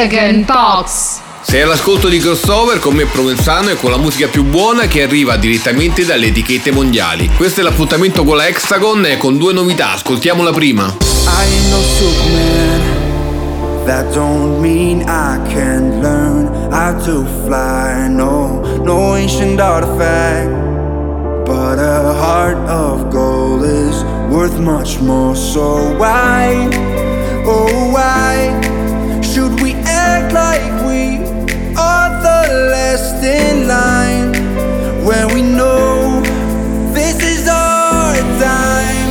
Hexagon 0.02 0.46
Box. 0.46 1.20
Sei 1.42 1.62
all'ascolto 1.62 2.08
di 2.08 2.18
crossover 2.18 2.80
con 2.80 2.96
me 2.96 3.06
Provenzano 3.06 3.70
e 3.70 3.76
con 3.76 3.92
la 3.92 3.98
musica 3.98 4.28
più 4.28 4.44
buona 4.44 4.88
che 4.88 5.04
arriva 5.04 5.36
direttamente 5.38 6.06
dalle 6.06 6.28
etichette 6.28 6.72
mondiali. 6.72 7.30
Questo 7.36 7.60
è 7.60 7.64
l'appuntamento 7.64 8.24
con 8.24 8.38
la 8.38 8.48
Hexagon 8.48 9.06
e 9.06 9.18
con 9.18 9.38
due 9.38 9.54
novità, 9.54 9.92
ascoltiamo 9.92 10.42
la 10.42 10.52
prima. 10.52 10.86
I 10.86 11.70
no 11.70 11.82
Superman. 11.82 13.00
That 13.86 14.12
don't 14.12 14.60
mean 14.60 15.02
I 15.02 15.40
can't 15.54 16.02
learn 16.02 16.48
how 16.72 17.00
to 17.04 17.24
fly. 17.46 18.08
No, 18.10 18.62
no 18.84 19.16
ancient 19.16 19.60
artifact. 19.60 20.50
But 21.46 21.78
a 21.78 22.14
heart 22.14 22.58
of 22.68 23.12
gold 23.12 23.64
is 23.64 24.04
worth 24.32 24.58
much 24.58 25.00
more. 25.00 25.36
So 25.36 25.96
why, 25.98 26.70
oh 27.46 27.92
why, 27.92 28.71
should 29.34 29.62
we 29.62 29.74
act 29.86 30.34
like 30.34 30.74
we 30.86 31.16
are 31.80 32.12
the 32.28 32.42
last 32.74 33.24
in 33.24 33.66
line 33.66 34.34
when 35.06 35.34
we 35.34 35.42
know 35.42 36.22
this 36.94 37.16
is 37.24 37.48
our 37.48 38.16
time? 38.44 39.08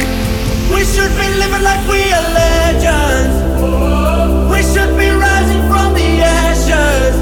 We 0.75 0.85
should 0.85 1.13
be 1.17 1.27
living 1.41 1.63
like 1.63 1.83
we 1.89 2.03
are 2.13 2.29
legends. 2.37 3.35
We 4.53 4.61
should 4.73 4.93
be 4.99 5.09
rising 5.09 5.63
from 5.71 5.95
the 5.95 6.09
ashes. 6.45 7.17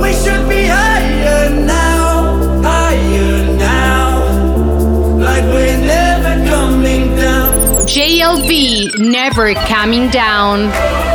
We 0.00 0.12
should 0.22 0.48
be 0.48 0.66
higher 0.66 1.50
now, 1.50 2.62
higher 2.62 3.56
now. 3.56 4.10
Like 5.18 5.42
we're 5.54 5.76
never 5.76 6.34
coming 6.48 7.16
down. 7.16 7.52
JLV 7.88 8.96
Never 9.00 9.54
Coming 9.54 10.08
Down. 10.10 11.09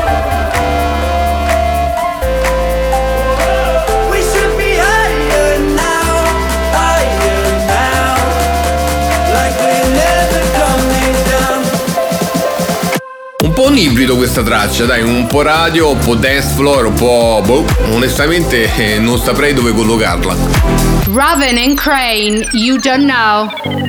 Po' 13.65 13.71
un 13.71 13.77
ibrido 13.77 14.15
questa 14.15 14.43
traccia, 14.43 14.85
dai, 14.85 15.01
un 15.01 15.25
po' 15.25 15.41
radio, 15.41 15.91
un 15.91 15.97
po' 15.97 16.13
dance 16.13 16.53
floor, 16.53 16.85
un 16.85 16.93
po'... 16.93 17.41
boh, 17.43 17.65
onestamente 17.91 18.69
eh, 18.75 18.99
non 18.99 19.17
saprei 19.17 19.53
dove 19.53 19.71
collocarla. 19.71 20.35
Raven 21.11 21.57
and 21.57 21.75
Crane, 21.75 22.47
You 22.51 22.77
Don't 22.77 23.05
Know. 23.05 23.84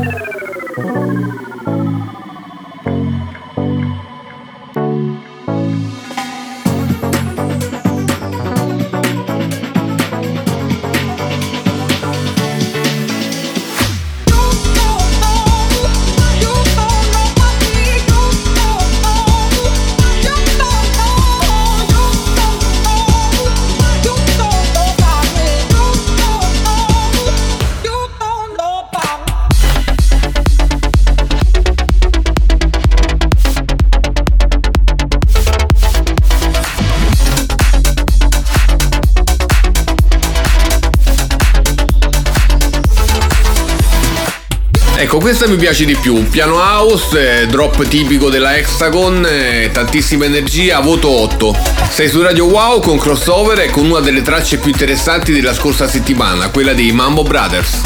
Questa 45.26 45.48
mi 45.48 45.56
piace 45.56 45.84
di 45.84 45.96
più. 45.96 46.28
Piano 46.28 46.54
house, 46.54 47.48
drop 47.48 47.84
tipico 47.88 48.30
della 48.30 48.56
Hexagon, 48.56 49.26
tantissima 49.72 50.24
energia, 50.24 50.78
voto 50.78 51.08
8. 51.08 51.56
Sei 51.90 52.08
su 52.08 52.22
Radio 52.22 52.44
Wow 52.44 52.80
con 52.80 52.96
crossover 52.96 53.58
e 53.58 53.68
con 53.68 53.86
una 53.86 53.98
delle 53.98 54.22
tracce 54.22 54.58
più 54.58 54.70
interessanti 54.70 55.32
della 55.32 55.52
scorsa 55.52 55.88
settimana, 55.88 56.48
quella 56.50 56.74
dei 56.74 56.92
Mambo 56.92 57.24
Brothers. 57.24 57.80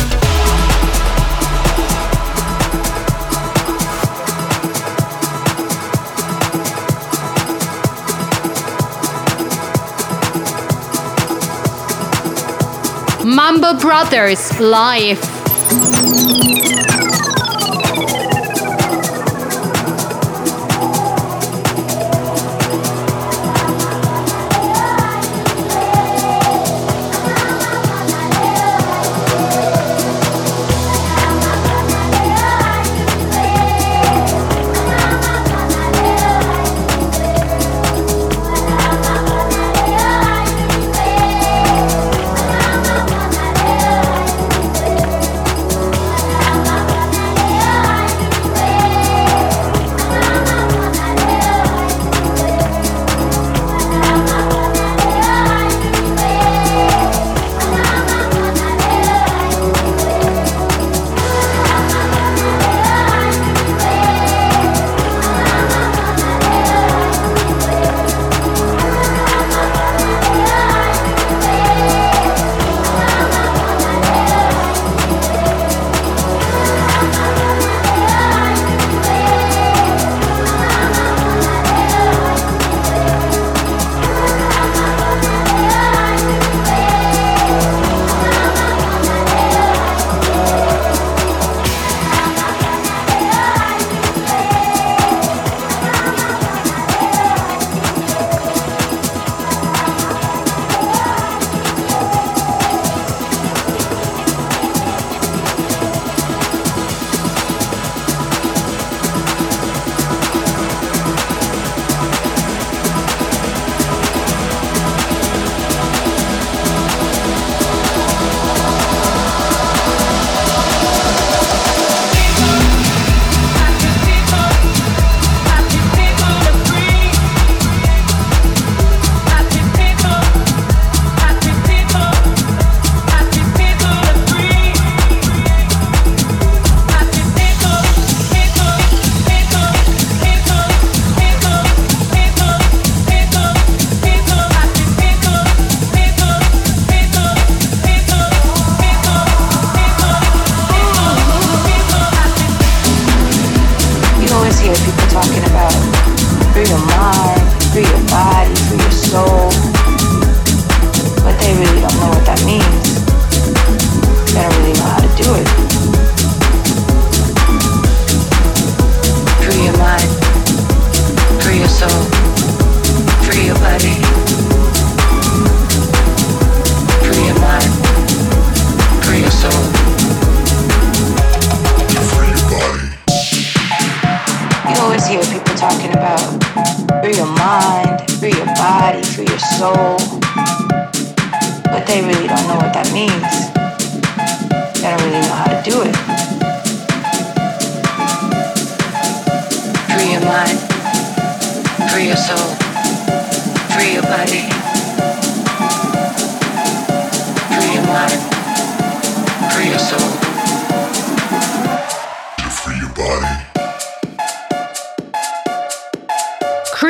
Mambo 13.22 13.74
Brothers 13.76 14.58
Live. 14.58 16.09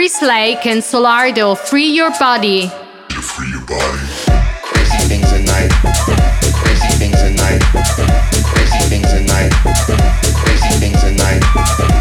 Chris 0.00 0.22
Lake 0.22 0.64
and 0.64 0.80
Solardo, 0.80 1.58
Free 1.58 1.90
Your 1.90 2.10
Body. 2.18 2.70
Crazy 3.10 5.04
things 5.08 5.30
at 5.30 5.44
night. 5.44 5.70
Crazy 6.62 6.96
things 6.96 7.20
at 7.20 7.34
night. 7.36 7.60
Crazy 8.54 8.88
things 8.88 9.12
at 9.12 9.24
night. 9.26 9.52
Crazy 10.42 10.78
things 10.80 11.04
at 11.04 11.12
night. 11.18 11.99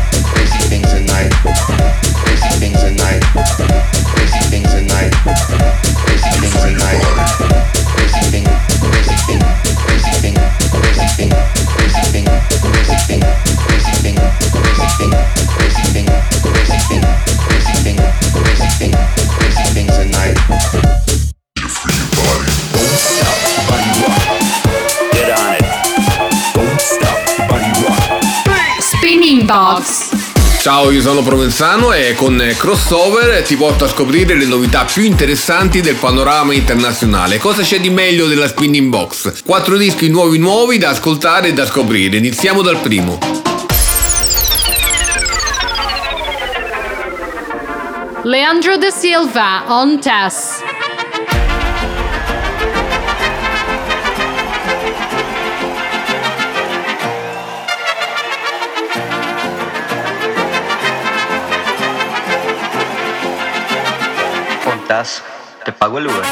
Ciao, 30.70 30.92
io 30.92 31.02
sono 31.02 31.24
Provenzano 31.24 31.94
e 31.94 32.14
con 32.14 32.40
Crossover 32.56 33.42
ti 33.42 33.56
porto 33.56 33.86
a 33.86 33.88
scoprire 33.88 34.36
le 34.36 34.46
novità 34.46 34.86
più 34.86 35.02
interessanti 35.02 35.82
del 35.82 35.96
panorama 35.96 36.54
internazionale. 36.54 37.40
Cosa 37.40 37.64
c'è 37.64 37.80
di 37.80 37.90
meglio 37.90 38.28
della 38.28 38.48
Spinning 38.48 38.88
Box? 38.88 39.42
Quattro 39.44 39.78
dischi 39.78 40.10
nuovi 40.10 40.38
nuovi 40.38 40.78
da 40.78 40.90
ascoltare 40.90 41.48
e 41.48 41.54
da 41.54 41.66
scoprire. 41.66 42.18
Iniziamo 42.18 42.62
dal 42.62 42.78
primo. 42.82 43.18
Leandro 48.22 48.78
da 48.78 48.92
Silva, 48.92 49.64
On 49.70 50.00
Tess. 50.00 50.59
Te 65.70 65.78
pago 65.78 66.00
el 66.00 66.08
Uber. 66.08 66.26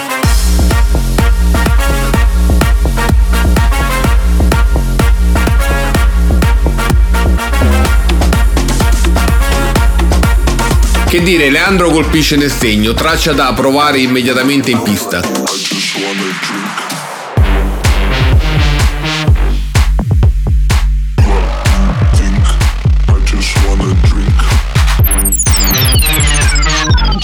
Che 11.08 11.24
dire, 11.24 11.50
Leandro 11.50 11.90
colpisce 11.92 12.36
nel 12.36 12.52
segno, 12.52 12.94
traccia 12.94 13.34
da 13.34 13.54
provare 13.54 14.00
immediatamente 14.00 14.72
in 14.72 14.82
pista. 14.82 15.22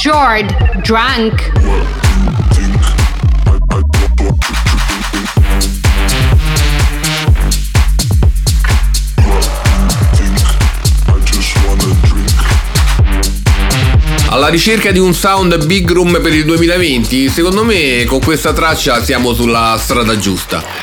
Jord, 0.03 0.81
Drunk. 0.81 2.02
Alla 14.33 14.47
ricerca 14.47 14.89
di 14.89 14.97
un 14.97 15.13
sound 15.13 15.63
big 15.67 15.91
room 15.91 16.19
per 16.19 16.33
il 16.33 16.43
2020, 16.43 17.29
secondo 17.29 17.63
me 17.63 18.03
con 18.05 18.19
questa 18.19 18.51
traccia 18.51 19.03
siamo 19.03 19.31
sulla 19.35 19.75
strada 19.77 20.17
giusta. 20.17 20.82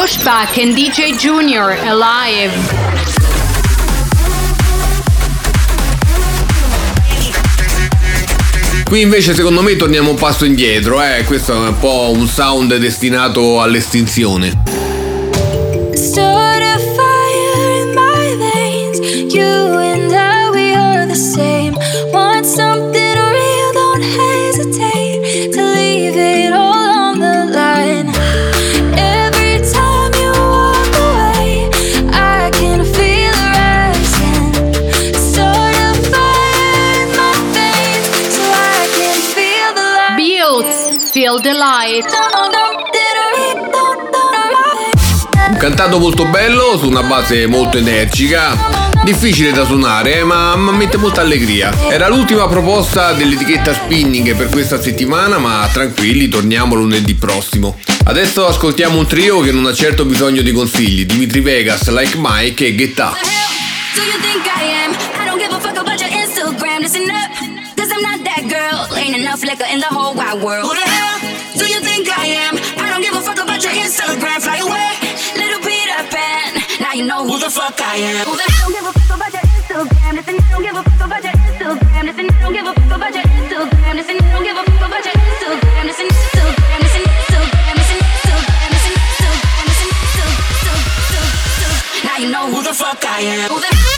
Washback 0.00 0.62
and 0.62 0.76
DJ 0.76 1.16
Junior, 1.16 1.70
Alive. 1.72 2.52
Qui 8.84 9.00
invece 9.00 9.34
secondo 9.34 9.60
me 9.60 9.74
torniamo 9.74 10.10
un 10.10 10.16
passo 10.16 10.44
indietro, 10.44 11.02
eh. 11.02 11.24
questo 11.24 11.52
è 11.52 11.68
un 11.70 11.78
po' 11.80 12.12
un 12.14 12.28
sound 12.28 12.76
destinato 12.76 13.60
all'estinzione. 13.60 14.77
Beats, 41.38 41.40
Feel 41.40 41.40
the 41.40 41.52
Light. 41.52 42.06
Un 45.50 45.56
cantato 45.56 45.98
molto 45.98 46.24
bello 46.26 46.76
su 46.78 46.86
una 46.88 47.02
base 47.02 47.46
molto 47.46 47.78
energica. 47.78 48.56
Difficile 49.04 49.52
da 49.52 49.64
suonare, 49.64 50.18
eh, 50.18 50.24
ma, 50.24 50.56
ma 50.56 50.72
mette 50.72 50.96
molta 50.96 51.20
allegria. 51.20 51.72
Era 51.88 52.08
l'ultima 52.08 52.48
proposta 52.48 53.12
dell'etichetta 53.12 53.72
Spinning 53.72 54.34
per 54.34 54.48
questa 54.48 54.80
settimana, 54.80 55.38
ma 55.38 55.68
tranquilli, 55.72 56.28
torniamo 56.28 56.74
lunedì 56.74 57.14
prossimo. 57.14 57.78
Adesso 58.04 58.46
ascoltiamo 58.46 58.98
un 58.98 59.06
trio 59.06 59.40
che 59.40 59.52
non 59.52 59.66
ha 59.66 59.74
certo 59.74 60.04
bisogno 60.04 60.42
di 60.42 60.52
consigli: 60.52 61.06
Dimitri 61.06 61.40
Vegas, 61.40 61.88
Like 61.88 62.16
Mike 62.18 62.66
e 62.66 62.74
Guetta. 62.74 63.14
Do 63.94 64.02
you 64.02 64.18
think 64.20 64.44
I 64.46 64.64
am? 64.84 64.92
I 64.92 65.24
don't 65.24 65.38
give 65.38 65.54
a 65.54 65.60
fuck 65.60 65.78
about 65.78 66.00
your 66.00 66.10
Instagram. 66.10 66.80
Listen 66.80 67.08
up, 67.10 67.30
cause 67.76 67.90
I'm 67.92 68.02
not 68.02 68.24
that 68.24 68.44
girl. 68.48 68.96
Ain't 68.96 69.16
enough 69.16 69.42
liquor 69.42 69.66
in 69.72 69.80
the 69.80 69.88
whole 69.88 70.14
wide 70.14 70.42
world. 70.42 70.87
I 72.18 72.26
am? 72.50 72.54
I 72.82 72.90
don't 72.90 73.02
give 73.02 73.14
a 73.14 73.22
fuck 73.22 73.38
about 73.38 73.62
your 73.62 73.72
Instagram. 73.72 74.42
Fly 74.42 74.58
away, 74.58 74.90
little 75.38 75.62
Peter 75.62 76.02
Pan. 76.10 76.58
Now 76.82 76.92
you 76.98 77.04
know 77.06 77.22
who 77.22 77.38
the 77.38 77.50
fuck 77.50 77.78
I 77.78 77.96
am. 78.10 78.26
Hell 78.26 78.34
don't 78.34 78.74
give 78.74 78.86
a 78.86 78.92
fuck 78.92 79.16
about 79.16 79.32
your 79.32 79.42
Instagram? 79.46 80.12
Listen, 80.18 80.34
I 80.34 80.50
don't 80.50 80.62
give 80.66 80.74
a 80.74 80.82
fuck 80.82 81.06
about 81.06 81.22
your 81.22 81.32
Instagram. 81.38 82.02
Listen, 82.08 82.26
I 82.26 82.42
don't 82.42 82.52
give 82.52 82.66
a 82.66 82.74
fuck 82.74 82.90
about 82.98 83.14
your 83.14 83.22
Instagram. 83.22 83.94
Listen, 83.94 84.16
I 84.18 84.26
don't 84.34 84.42
give 84.42 84.56
a 84.58 84.64
fuck 84.66 84.82
about 84.88 85.04
your 85.06 85.14
Instagram. 85.14 85.84
Listen, 85.86 86.06
Instagram. 86.10 86.78
Listen, 86.82 87.02
Instagram. 87.06 87.74
Listen, 87.78 87.98
Instagram. 88.02 88.70
Listen, 88.74 88.94
Instagram. 88.98 89.62
Listen, 89.68 89.88
Instagram. 90.98 92.04
Now 92.04 92.16
you 92.18 92.28
know 92.34 92.44
who 92.50 92.62
the 92.66 92.74
fuck 92.74 92.98
I 93.06 93.20
am. 93.22 93.50
Who 93.50 93.60
the 93.62 93.97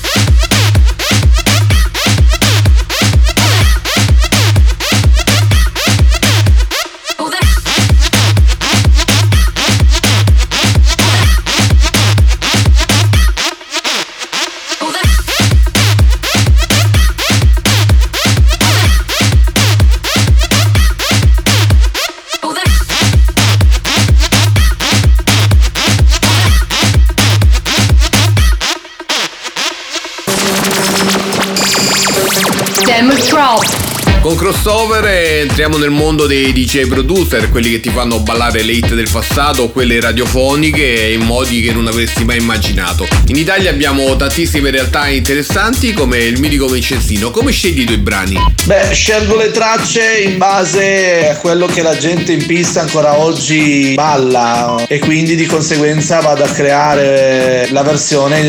Crossover 34.51 35.05
eh, 35.05 35.39
entriamo 35.39 35.77
nel 35.77 35.91
mondo 35.91 36.27
dei 36.27 36.51
DJ 36.51 36.87
producer, 36.87 37.49
quelli 37.49 37.71
che 37.71 37.79
ti 37.79 37.89
fanno 37.89 38.19
ballare 38.19 38.61
le 38.63 38.73
hit 38.73 38.93
del 38.93 39.07
passato, 39.09 39.69
quelle 39.69 39.99
radiofoniche 40.01 41.11
in 41.13 41.21
modi 41.21 41.61
che 41.61 41.71
non 41.71 41.87
avresti 41.87 42.25
mai 42.25 42.37
immaginato. 42.37 43.07
In 43.27 43.37
Italia 43.37 43.69
abbiamo 43.69 44.13
tantissime 44.17 44.69
realtà 44.69 45.07
interessanti 45.07 45.93
come 45.93 46.17
il 46.17 46.39
mitico 46.39 46.67
Vincenzino. 46.67 47.31
Come 47.31 47.51
scegli 47.51 47.81
i 47.81 47.85
tuoi 47.85 47.99
brani? 47.99 48.35
Beh, 48.65 48.89
scelgo 48.91 49.37
le 49.37 49.51
tracce 49.51 50.17
in 50.25 50.37
base 50.37 51.29
a 51.29 51.35
quello 51.37 51.65
che 51.67 51.81
la 51.81 51.95
gente 51.95 52.33
in 52.33 52.45
pista 52.45 52.81
ancora 52.81 53.17
oggi 53.19 53.93
balla 53.93 54.83
e 54.87 54.99
quindi 54.99 55.35
di 55.35 55.45
conseguenza 55.45 56.19
vado 56.19 56.43
a 56.43 56.49
creare 56.49 57.69
la 57.71 57.83
versione 57.83 58.41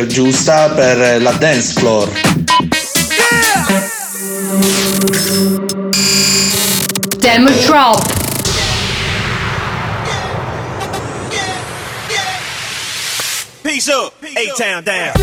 eh, 0.00 0.06
giusta 0.08 0.70
per 0.70 1.22
la 1.22 1.32
dance 1.32 1.72
floor. 1.74 2.43
Demo 7.20 7.50
Drop. 7.66 8.00
Peace 13.62 13.88
up, 13.90 14.14
A 14.22 14.46
Town 14.56 14.82
down. 14.84 15.14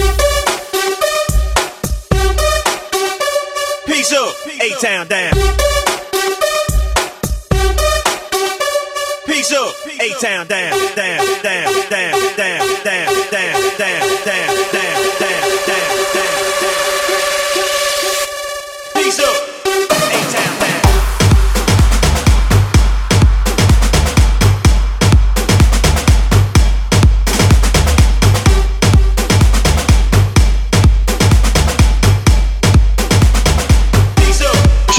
Peace 3.88 4.14
up, 4.14 4.36
A 4.62 4.70
Town 4.80 5.08
down. 5.08 5.34
Peace 9.26 9.52
up, 9.52 9.74
A 10.00 10.10
Town 10.22 10.46
down, 10.46 10.78
down, 10.96 11.26
down, 11.42 11.72
down, 11.90 11.90
down, 11.90 12.22
down, 12.38 12.38
down, 12.38 12.84
down, 12.84 13.32
down, 13.32 13.62
down, 13.78 13.78
down, 13.78 14.26
down, 14.26 14.61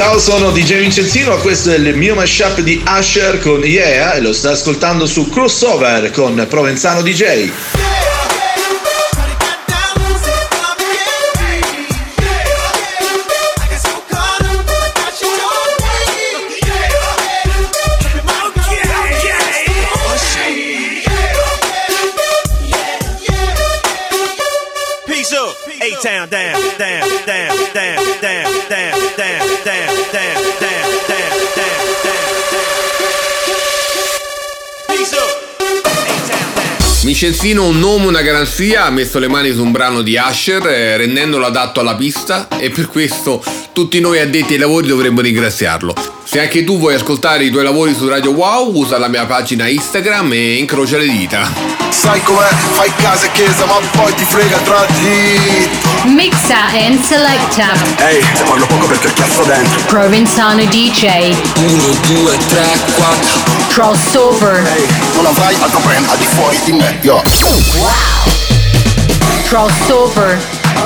Ciao, 0.03 0.18
sono 0.18 0.50
DJ 0.50 0.80
Vincenzino, 0.80 1.38
questo 1.38 1.70
è 1.70 1.76
il 1.76 1.96
mio 1.96 2.16
mashup 2.16 2.59
di 2.59 2.82
Usher 2.84 3.38
con 3.38 3.62
Yeah 3.62 4.14
e 4.14 4.20
lo 4.20 4.32
sta 4.32 4.50
ascoltando 4.50 5.07
su 5.07 5.28
Crossover 5.28 6.11
con 6.11 6.44
Provenzano 6.50 7.03
DJ. 7.03 7.72
Vincenzino, 37.23 37.66
un 37.66 37.79
nome, 37.79 38.07
una 38.07 38.20
garanzia, 38.20 38.87
ha 38.87 38.91
messo 38.91 39.20
le 39.20 39.29
mani 39.29 39.53
su 39.53 39.62
un 39.62 39.70
brano 39.70 40.03
di 40.03 40.18
Usher 40.20 40.66
eh, 40.66 40.97
rendendolo 40.97 41.47
adatto 41.47 41.79
alla 41.79 41.95
pista 41.95 42.49
e 42.59 42.70
per 42.70 42.89
questo 42.89 43.41
tutti 43.73 44.01
noi 44.01 44.18
addetti 44.18 44.55
ai 44.55 44.59
lavori 44.59 44.89
dovremmo 44.89 45.20
ringraziarlo. 45.20 45.95
Se 46.25 46.41
anche 46.41 46.64
tu 46.64 46.81
vuoi 46.81 46.95
ascoltare 46.95 47.45
i 47.45 47.51
tuoi 47.51 47.62
lavori 47.62 47.95
su 47.95 48.09
Radio 48.09 48.33
Wow, 48.33 48.77
usa 48.77 48.99
la 48.99 49.07
mia 49.07 49.25
pagina 49.25 49.68
Instagram 49.68 50.33
e 50.33 50.57
incrocia 50.57 50.97
le 50.97 51.07
dita. 51.07 51.49
Sai 51.91 52.20
com'è, 52.25 52.49
fai 52.73 52.93
casa 52.97 53.27
e 53.27 53.31
chiesa 53.31 53.66
ma 53.66 53.79
poi 53.93 54.12
ti 54.16 54.25
frega 54.25 54.57
tra 54.59 54.85
di 54.87 55.68
Mixa 56.11 56.70
and 56.73 57.01
selecta. 57.05 57.73
Ehi, 58.05 58.20
se 58.35 58.43
parlo 58.43 58.66
poco 58.66 58.87
perché 58.87 59.07
ho 59.07 59.12
chiasso 59.12 59.45
dentro 59.45 59.81
Provenzano 59.87 60.64
DJ. 60.64 61.37
1, 61.55 61.83
2, 62.09 62.37
3, 62.49 62.62
4 62.97 63.51
Crossover. 63.73 64.62
Non 65.14 65.25
avrai 65.25 65.57
altro 65.59 65.81
brand 65.81 66.07
al 66.07 66.18
di 66.18 66.27
fuori 66.27 66.61
di 66.62 66.73
me, 66.73 66.99
yo 67.01 67.23
Crossover. 69.45 70.39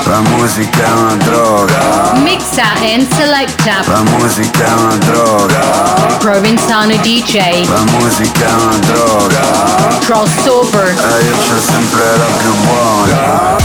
La 0.04 0.20
musica 0.20 0.84
è 0.84 0.92
una 0.92 1.16
droga. 1.16 2.12
Mixa 2.22 2.62
and 2.82 3.12
selecta. 3.12 3.82
La 3.86 4.02
musica 4.02 4.64
è 4.64 4.72
una 4.72 4.96
droga. 4.98 6.16
Provenzano 6.18 6.94
DJ. 6.98 7.66
La 7.68 7.82
musica 7.98 8.46
è 8.46 8.52
una 8.52 8.78
droga. 8.78 9.98
Crossover. 10.04 10.86
E 10.86 11.24
io 11.24 11.36
c'ho 11.38 11.60
sempre 11.60 12.16
la 12.16 12.24
più 12.38 12.54
buona. 12.54 13.56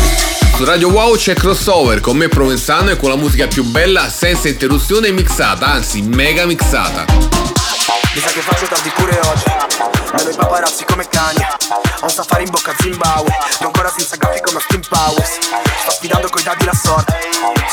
Su 0.56 0.66
Radio 0.66 0.90
Wow 0.90 1.16
c'è 1.16 1.36
crossover 1.36 2.00
con 2.02 2.18
me 2.18 2.28
Provenzano 2.28 2.90
e 2.90 2.98
con 2.98 3.10
la 3.10 3.18
musica 3.18 3.46
più 3.46 3.64
bella 3.64 4.10
senza 4.10 4.48
interruzione 4.48 5.12
mixata, 5.12 5.68
anzi 5.68 6.02
mega 6.02 6.46
mixata. 6.46 7.31
Mi 8.14 8.20
sa 8.20 8.28
che 8.32 8.42
faccio 8.42 8.66
tardi 8.66 8.90
pure 8.90 9.18
oggi. 9.24 9.46
Vedo 10.18 10.30
i 10.32 10.36
paparazzi 10.36 10.84
come 10.84 11.08
cani. 11.08 11.40
Ho 12.02 12.04
un 12.04 12.10
safari 12.10 12.44
in 12.44 12.50
bocca 12.50 12.72
a 12.72 12.76
Zimbabwe. 12.78 13.32
Sto 13.52 13.68
ancora 13.68 13.90
senza 13.96 14.18
graffi 14.18 14.42
come 14.42 14.58
a 14.58 14.62
Steam 14.62 14.82
Powers. 14.90 15.30
Sto 15.84 15.92
sfidando 15.92 16.28
coi 16.28 16.44
dadi 16.44 16.66
la 16.66 16.74
sorte. 16.74 17.16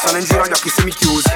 Sono 0.01 0.18
in 0.18 0.24
giro 0.24 0.43
agli 0.43 0.53
occhi 0.53 0.70
semichiusi 0.70 1.28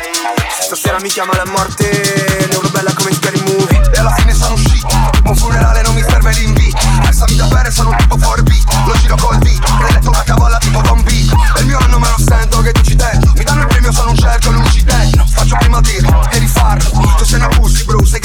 Se 0.57 0.63
stasera 0.63 0.99
mi 1.01 1.09
chiama 1.09 1.35
la 1.35 1.45
morte 1.47 2.47
Ne 2.49 2.57
uno 2.57 2.69
bella 2.69 2.93
come 2.95 3.11
in 3.11 3.17
scary 3.17 3.41
movie. 3.41 3.91
E 3.93 3.99
alla 3.99 4.15
fine 4.15 4.33
sono 4.33 4.55
uscito 4.55 4.87
Un 5.25 5.35
funerale 5.35 5.83
non 5.83 5.95
mi 5.95 6.03
serve 6.03 6.33
l'invito. 6.33 6.79
Versami 7.03 7.37
da 7.37 7.47
bere 7.47 7.71
sono 7.73 7.91
un 7.91 7.97
tipo 7.97 8.17
4B 8.17 8.87
Lo 8.87 8.95
giro 8.99 9.17
col 9.17 9.39
beat 9.39 9.69
Hai 9.69 9.93
letto 9.93 10.11
una 10.11 10.23
cavola 10.23 10.59
tipo 10.59 10.81
Don 10.81 11.03
B. 11.03 11.09
E 11.57 11.61
il 11.61 11.67
mio 11.67 11.79
anno 11.79 11.99
me 11.99 12.09
lo 12.09 12.25
sento 12.25 12.61
che 12.61 12.73
dici 12.73 12.95
te. 12.95 13.19
Mi 13.35 13.43
danno 13.43 13.63
il 13.63 13.67
premio 13.67 13.93
sono 13.93 14.11
un 14.11 14.17
cerco 14.17 14.51
luci 14.51 14.85
te. 14.85 15.11
Faccio 15.33 15.57
prima 15.59 15.81
dirlo 15.81 16.29
e 16.31 16.39
rifarlo. 16.39 17.15
Tu 17.17 17.25
sei 17.25 17.39
una 17.39 17.49
pussy 17.49 17.85
bro 17.85 18.01
Da 18.01 18.22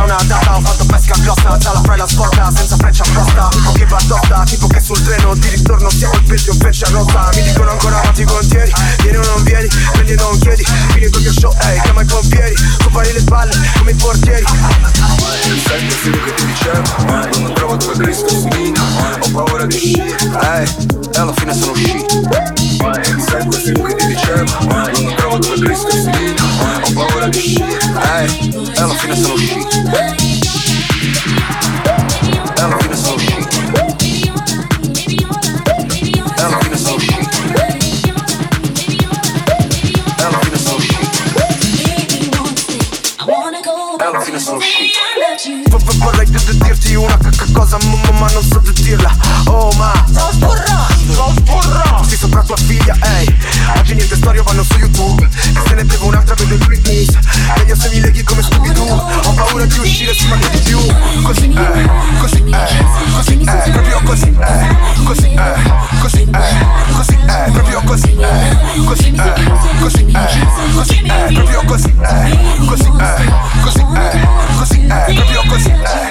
una 0.00 0.16
data 0.24 0.56
ho 0.56 0.60
fatto 0.60 0.84
pesca 0.86 1.14
grossa 1.20 1.56
Dalla 1.56 1.80
frella 1.82 2.06
sporca 2.06 2.50
senza 2.54 2.76
freccia 2.76 3.02
apposta. 3.04 3.48
Che 3.74 3.86
va 3.86 3.96
addotta 3.96 4.44
Tipo 4.44 4.66
che 4.66 4.80
sul 4.80 5.02
treno 5.02 5.34
di 5.34 5.48
ritorno 5.48 5.90
siamo 5.90 6.14
il 6.14 6.22
peggio 6.22 6.54
freccia 6.54 6.88
rossa 6.90 7.30
Mi 7.34 7.42
dicono 7.42 7.70
ancora 7.70 8.00
ma 8.02 8.10
ti 8.10 8.24
contieni? 8.24 8.72
Vieni 9.00 9.16
o 9.16 9.24
non 9.24 9.42
vieni? 9.42 9.68
Prendi 9.92 10.12
e 10.12 10.16
non 10.16 10.38
chiedi. 10.38 10.64
Fini 10.64 11.10
con 11.10 11.22
il 11.22 11.32
show 11.32 11.54
Ehi 11.60 11.80
chiama 11.80 12.02
i 12.02 12.04
pompieri. 12.04 12.54
Compari 12.82 13.12
le 13.12 13.20
spalle 13.20 13.52
come 13.78 13.90
i 13.90 13.94
portieri. 13.94 14.44
Sai 15.66 15.86
che 15.86 16.00
quello 16.00 16.24
che 16.24 16.34
ti 16.34 16.46
dicevo. 16.46 17.40
Non 17.40 17.52
trovo 17.54 17.76
dove 17.76 18.04
Cristo 18.04 18.28
si 18.28 18.48
mina 18.56 18.82
Ho 19.20 19.30
paura 19.30 19.66
di 19.66 19.74
uscire. 19.74 20.16
Ehi 20.54 20.90
E 21.14 21.18
alla 21.18 21.32
fine 21.34 21.54
sono 21.54 21.72
uscito 21.72 22.20
Sai 22.78 23.46
quello 23.46 23.82
che 23.84 23.94
ti 23.96 24.06
dicevo. 24.06 24.44
Non 24.66 25.14
trovo 25.16 25.38
dove 25.38 25.58
Cristo 25.60 25.90
si 25.90 26.10
mina 26.10 26.44
Ho 26.82 26.92
paura 26.92 27.28
di 27.28 27.36
uscire. 27.36 27.78
Ehi 28.18 28.72
some 29.16 29.38
shit. 29.38 29.56
I'm 32.58 32.78
feeling 32.78 32.96
some 32.96 33.18
shit. 33.18 33.36
I'm 36.38 36.52
feeling 36.62 36.78
some 36.78 37.00
shit. 37.00 37.18
I'm 40.18 40.32
feeling 40.40 40.58
some 40.58 40.80
shit. 40.80 41.06
I'm 44.00 44.14
feeling 44.22 44.40
some 44.40 44.60
shit. 44.60 45.02
Përrejtë 46.02 46.40
të 46.42 46.54
dirë 46.58 46.78
që 46.82 46.92
juna 46.96 47.16
ka 47.20 47.30
kakoza 47.36 47.78
Më 47.82 47.98
më 48.02 48.12
manon 48.18 48.44
së 48.46 48.60
të 48.66 48.72
dirla 48.80 49.10
Oh 49.52 49.70
ma 49.78 49.92
Sos 50.10 50.38
burra 50.42 50.78
Sos 51.14 51.36
burra 51.46 52.00
Si 52.08 52.18
së 52.18 52.30
brakla 52.32 52.58
filja 52.64 52.96
ej 53.12 53.28
A 53.70 53.76
gjinje 53.86 54.08
të 54.10 54.18
storjova 54.18 54.56
në 54.58 54.64
suju 54.70 54.88
të 54.88 55.01
così 62.18 62.40
è, 62.50 62.84
così 63.14 63.44
è, 63.44 63.70
proprio 63.70 64.00
così 64.04 64.34
è, 64.38 64.76
così 65.04 65.28
è, 65.34 65.54
così 66.00 66.28
è, 66.30 66.66
così 66.92 67.18
è, 67.26 67.50
proprio 67.52 67.82
così 67.84 68.16
è, 68.18 68.56
così 68.84 69.10
è, 69.10 69.34
così 69.78 70.06
è, 70.10 70.46
così 70.74 71.02
è, 71.02 71.32
proprio 71.32 71.62
così 71.64 71.94
è, 72.00 72.38
così 72.64 72.86
è, 72.86 73.22
così 73.62 73.80
è, 73.80 74.28
così 74.56 74.86
è, 74.86 75.14
proprio 75.14 75.42
così 75.46 75.68
è. 75.68 76.10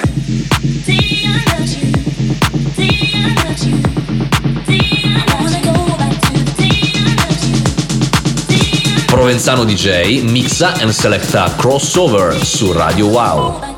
Provenzano 9.06 9.64
DJ 9.64 10.22
mixa 10.22 10.72
and 10.80 10.90
selecta 10.90 11.54
crossover 11.56 12.44
su 12.44 12.72
Radio 12.72 13.06
Wow. 13.06 13.71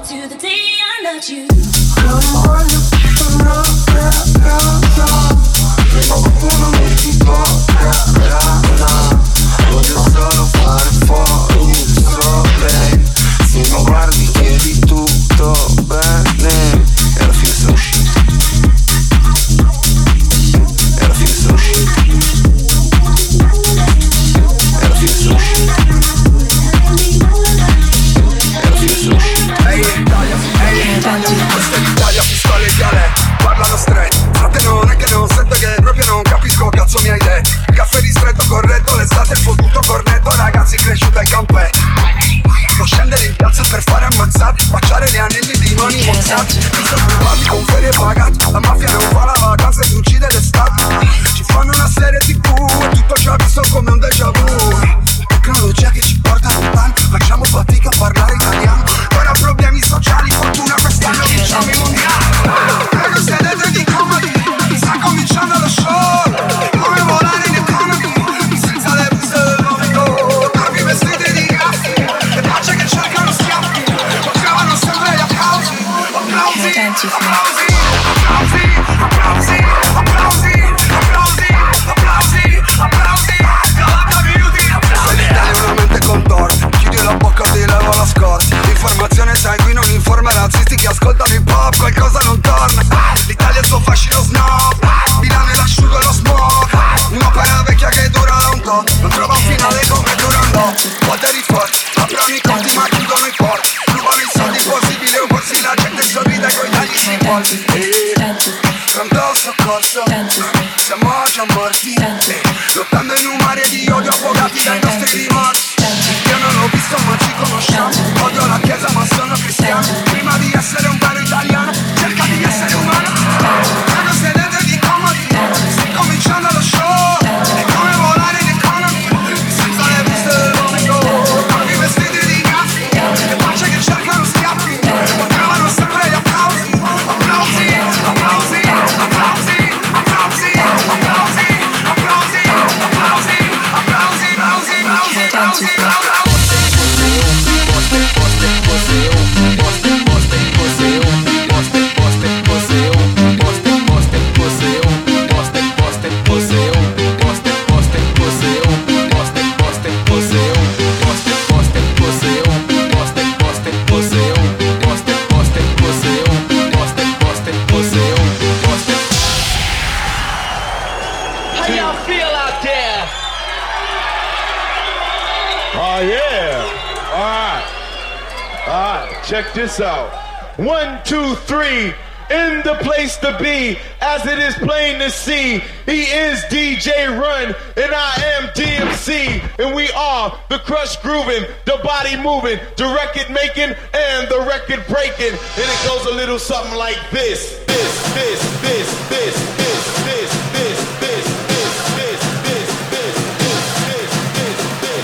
moving, 191.34 191.54
the 191.64 191.78
body 191.82 192.16
moving, 192.16 192.58
the 192.76 192.84
record 192.84 193.30
making, 193.30 193.74
and 193.92 194.28
the 194.28 194.40
record 194.46 194.84
breaking. 194.88 195.32
And 195.32 195.68
it 195.68 195.86
goes 195.86 196.06
a 196.06 196.14
little 196.14 196.38
something 196.38 196.76
like 196.76 196.98
this, 197.10 197.58
this, 197.66 198.14
this, 198.14 198.40
this, 198.62 199.08
this, 199.08 199.34
this, 199.58 199.84
this, 200.04 200.30
this, 200.54 200.78
this, 201.00 201.26
this, 201.50 201.74
this, 201.96 202.20
this, 202.46 203.00
this, 203.00 203.16
this, 203.38 204.10
this, 204.40 205.02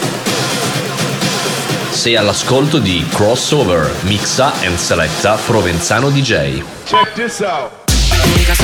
this. 1.90 1.98
Sei 1.98 2.16
all'ascolto 2.16 2.78
di 2.78 3.06
Crossover, 3.10 3.90
mixa 4.02 4.52
and 4.62 4.76
selecta 4.76 5.34
Provenzano 5.34 6.10
DJ. 6.10 6.62
Check 6.84 7.12
this 7.14 7.40
out. 7.40 7.70
Mica 8.36 8.54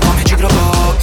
come 0.00 0.22
gigolò. 0.22 0.94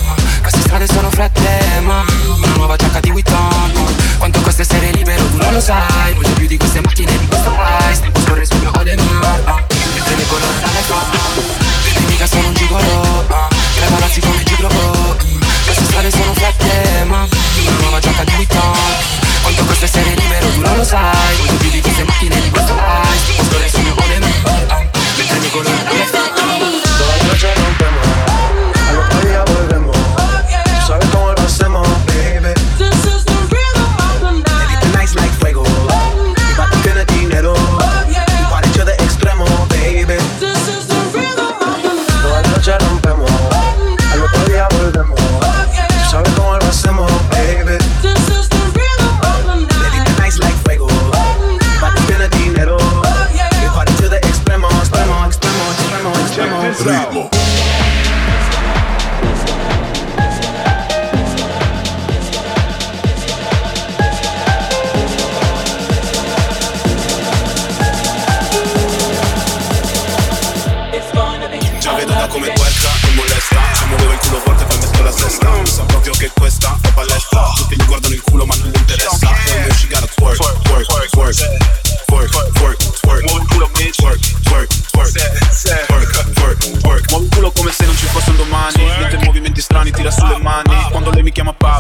Queste 0.42 0.62
strade 0.62 0.88
sono 0.88 1.10
fredde, 1.12 1.80
ma 1.82 2.04
una 2.36 2.48
nuova 2.56 2.76
giacca 2.76 3.00
di 3.00 3.12
Witton. 3.12 4.09
Quanto 4.20 4.42
costa 4.42 4.64
essere 4.64 4.92
libero, 4.92 5.26
tu 5.30 5.38
non 5.38 5.54
lo 5.54 5.62
sai 5.62 6.14
Molto 6.14 6.34
più 6.34 6.46
di 6.46 6.58
queste 6.58 6.82
macchine 6.82 7.18
di 7.18 7.26
questo 7.26 7.52
price 7.52 8.02
Tempo 8.02 8.20
scorre 8.20 8.46
sul 8.46 8.60
mio 8.60 8.72
ademar 8.72 9.42
ah. 9.46 9.66
Mentre 9.94 10.16
le 10.16 10.28
colore 10.28 10.60
dalle 10.60 10.82
fa 10.82 11.06
Vedi 11.84 12.06
mica 12.06 12.28
sono 12.28 12.48
un 12.48 12.54
gigolo 12.54 13.26
ah. 13.30 13.48
Grava 13.76 14.00
razzi 14.00 14.20
come 14.20 14.44
gigolo 14.44 15.16
mm. 15.24 15.42
Queste 15.64 15.84
strade 15.86 16.12
sono 16.12 16.34
fredde 16.34 17.04
ma 17.06 17.28
Una 17.62 17.78
nuova 17.80 18.00
giacca 18.00 18.26
di 18.26 18.34
Vuitton 18.36 18.78
Quanto 19.42 19.64
costa 19.64 19.86
essere 19.86 20.14
libero, 20.14 20.52
tu 20.52 20.60
non 20.60 20.76
lo 20.76 20.84
sai 20.84 21.38
Molto 21.38 21.56
più 21.56 21.70
di 21.70 21.82
queste 21.82 22.04
macchine 22.04 22.42
di 22.42 22.50
questo 22.50 22.74
price 22.74 23.09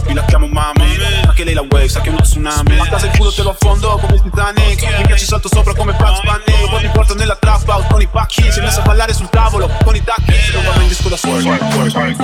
papi, 0.09 0.13
la 0.13 0.23
chiamo 0.25 0.47
mami. 0.47 0.97
Anche 1.27 1.43
lei 1.43 1.53
la 1.53 1.61
wave, 1.61 1.87
sa 1.87 2.01
che 2.01 2.09
è 2.09 2.11
uno 2.11 2.21
tsunami. 2.21 2.79
A 2.79 2.85
casa 2.87 3.05
il 3.05 3.17
culo 3.17 3.31
te 3.31 3.43
lo 3.43 3.51
affondo 3.51 3.97
come 4.01 4.15
il 4.15 4.21
Titanic. 4.21 4.97
Minchia 4.97 5.15
ci 5.15 5.25
salto 5.25 5.47
sopra 5.47 5.73
come 5.73 5.93
Bugs 5.93 6.21
Bunny. 6.21 6.69
Poi 6.69 6.81
mi 6.81 6.89
porto 6.89 7.13
nella 7.15 7.35
trap 7.35 7.67
house 7.67 7.87
con 7.89 8.01
i 8.01 8.07
pacchi. 8.07 8.51
Si 8.51 8.59
è 8.59 8.61
messo 8.61 8.79
a 8.79 8.83
ballare 8.83 9.13
sul 9.13 9.29
tavolo 9.29 9.69
con 9.83 9.95
i 9.95 10.03
tacchi. 10.03 10.33
Non 10.53 10.63
va 10.63 10.81
in 10.81 10.87
disco 10.87 11.09
da 11.09 11.17
solo. 11.17 11.39
Twerk, 11.39 11.67
twerk, 11.69 11.91
twerk 11.91 12.17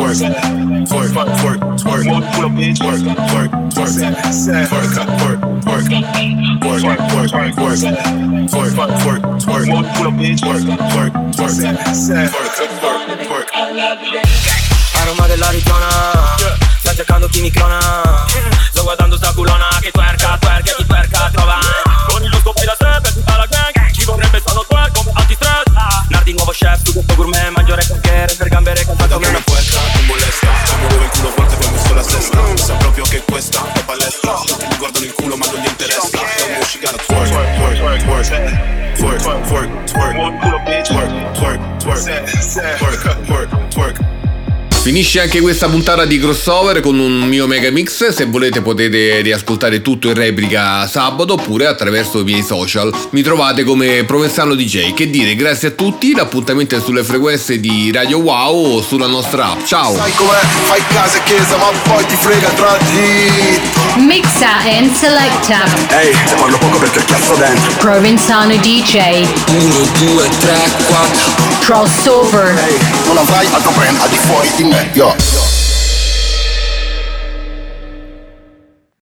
Twerk, 0.86 1.11
twerk, 1.39 1.75
twerk 1.75 2.03
Muovo 2.03 2.19
il 2.19 2.25
culo 2.33 2.49
bitch 2.49 2.77
Twerk, 2.79 3.01
twerk, 3.01 3.19
twerk 3.27 3.49
Twerk, 3.69 4.17
twerk, 4.67 4.91
twerk 5.21 5.39
Twerk, 5.61 5.88
twerk, 6.79 6.99
twerk 7.17 7.53
Twerk, 7.55 8.75
twerk, 9.01 9.38
twerk 9.38 9.65
Muovo 9.65 9.79
il 9.79 9.88
culo 9.95 10.11
bitch 10.11 10.41
Twerk, 10.41 10.63
twerk, 10.65 10.88
twerk 10.89 11.11
Twerk, 11.36 11.65
twerk, 11.65 12.29
twerk 13.25 13.49
A 14.93 15.03
Roma 15.05 15.27
dell'Arizona 15.27 16.74
cercando 16.95 17.27
chi 17.27 17.41
mi 17.41 17.51
clona 17.51 18.25
Sto 18.71 18.83
guardando 18.83 19.17
sta 19.17 19.33
culona 19.33 19.67
Che 19.81 19.91
twerka, 19.91 20.37
twerka, 20.39 20.73
chi 20.73 20.85
twerka 20.85 21.29
trova 21.33 21.59
Con 22.07 22.23
il 22.23 22.33
scopo 22.41 22.61
da 22.63 22.75
sé 22.79 23.01
per 23.01 23.13
tutta 23.13 23.35
la 23.35 23.45
gang 23.45 23.91
Ci 23.91 24.05
vorrebbe 24.05 24.41
solo 24.45 24.65
twerk 24.67 24.93
come 24.93 25.11
antistress 25.13 25.63
Nardi 26.09 26.33
nuovo 26.33 26.51
chef, 26.51 26.81
tu 26.83 26.93
questo 26.93 27.15
gourmet 27.15 27.49
Mangio 27.49 27.75
re 27.75 27.85
cantiere 27.85 28.33
per 28.35 28.47
gambere 28.47 28.85
cantato 28.85 29.13
come 29.15 29.27
una 29.27 29.41
puerca, 29.41 29.79
non 29.93 30.05
molesta 30.05 30.47
Ci 30.65 30.75
muovevo 30.79 31.03
il 31.03 31.09
culo 31.09 31.29
forte 31.29 31.65
ho 31.65 31.71
messo 31.71 31.93
la 31.93 32.03
sesta 32.03 32.57
Sa 32.57 32.73
proprio 32.75 33.03
che 33.03 33.23
questa 33.29 33.73
è 33.73 33.83
palestra 33.83 34.31
Tutti 34.45 34.65
mi 34.67 34.77
guardano 34.77 35.05
il 35.05 35.13
culo 35.13 35.35
ma 35.35 35.45
non 35.45 35.61
gli 35.61 35.67
interessa 35.67 36.01
un 36.01 36.53
mio 36.53 36.65
cigaro 36.65 36.97
twerk, 37.05 37.29
twerk, 37.29 38.03
twerk 38.03 38.03
Twerk, 38.95 39.21
twerk, 39.21 39.45
twerk, 39.45 39.85
twerk 39.85 40.13
Twerk, 40.85 41.33
twerk, 41.33 41.77
twerk 41.77 42.15
Twerk, 42.77 43.01
twerk, 43.01 43.25
twerk 43.25 43.64
Finisce 44.86 45.19
anche 45.19 45.41
questa 45.41 45.67
puntata 45.67 46.05
di 46.05 46.19
crossover 46.19 46.79
con 46.79 46.99
un 46.99 47.21
mio 47.21 47.47
mega 47.47 47.71
mix. 47.71 48.07
Se 48.09 48.25
volete 48.25 48.61
potete 48.61 49.21
riascoltare 49.21 49.81
tutto 49.81 50.09
in 50.09 50.13
replica 50.13 50.86
sabato 50.86 51.33
oppure 51.33 51.65
attraverso 51.65 52.19
i 52.19 52.23
miei 52.23 52.43
social. 52.43 52.93
Mi 53.09 53.23
trovate 53.23 53.63
come 53.63 54.03
Provenzano 54.03 54.53
DJ. 54.53 54.93
Che 54.93 55.09
dire, 55.09 55.33
grazie 55.33 55.69
a 55.69 55.71
tutti. 55.71 56.13
L'appuntamento 56.13 56.75
è 56.75 56.79
sulle 56.79 57.03
frequenze 57.03 57.59
di 57.59 57.91
Radio 57.91 58.19
Wow 58.19 58.75
o 58.75 58.81
sulla 58.83 59.07
nostra 59.07 59.53
app. 59.53 59.65
Ciao! 59.65 59.95
Sai 59.95 60.13
com'è? 60.13 60.39
Fai 60.65 60.83
casa 60.89 61.17
e 61.17 61.23
chiesa, 61.23 61.57
ma 61.57 61.71
poi 61.86 62.05
ti 62.05 62.15
frega 62.15 62.49
tra 62.49 62.77
di. 62.77 64.03
Mixa 64.05 64.59
and 64.77 64.93
selecta. 64.93 65.63
Ehi, 65.99 66.13
se 66.27 66.36
parlo 66.36 66.59
poco 66.59 66.77
perché 66.77 67.03
cazzo 67.05 67.33
dentro. 67.33 67.71
Provenzano 67.79 68.55
DJ. 68.57 69.25
1, 69.49 69.89
2, 70.13 70.29
3, 70.41 70.57
4 70.86 71.45
Crossover. 71.65 72.53
Non 73.07 73.17
avrai 73.17 73.47
altro 73.51 73.71
brand 73.71 73.99
al 73.99 74.09
di 74.09 74.17
fuori 74.17 74.51
di 74.55 74.63
me, 74.65 74.74
Yeah. 74.76 75.44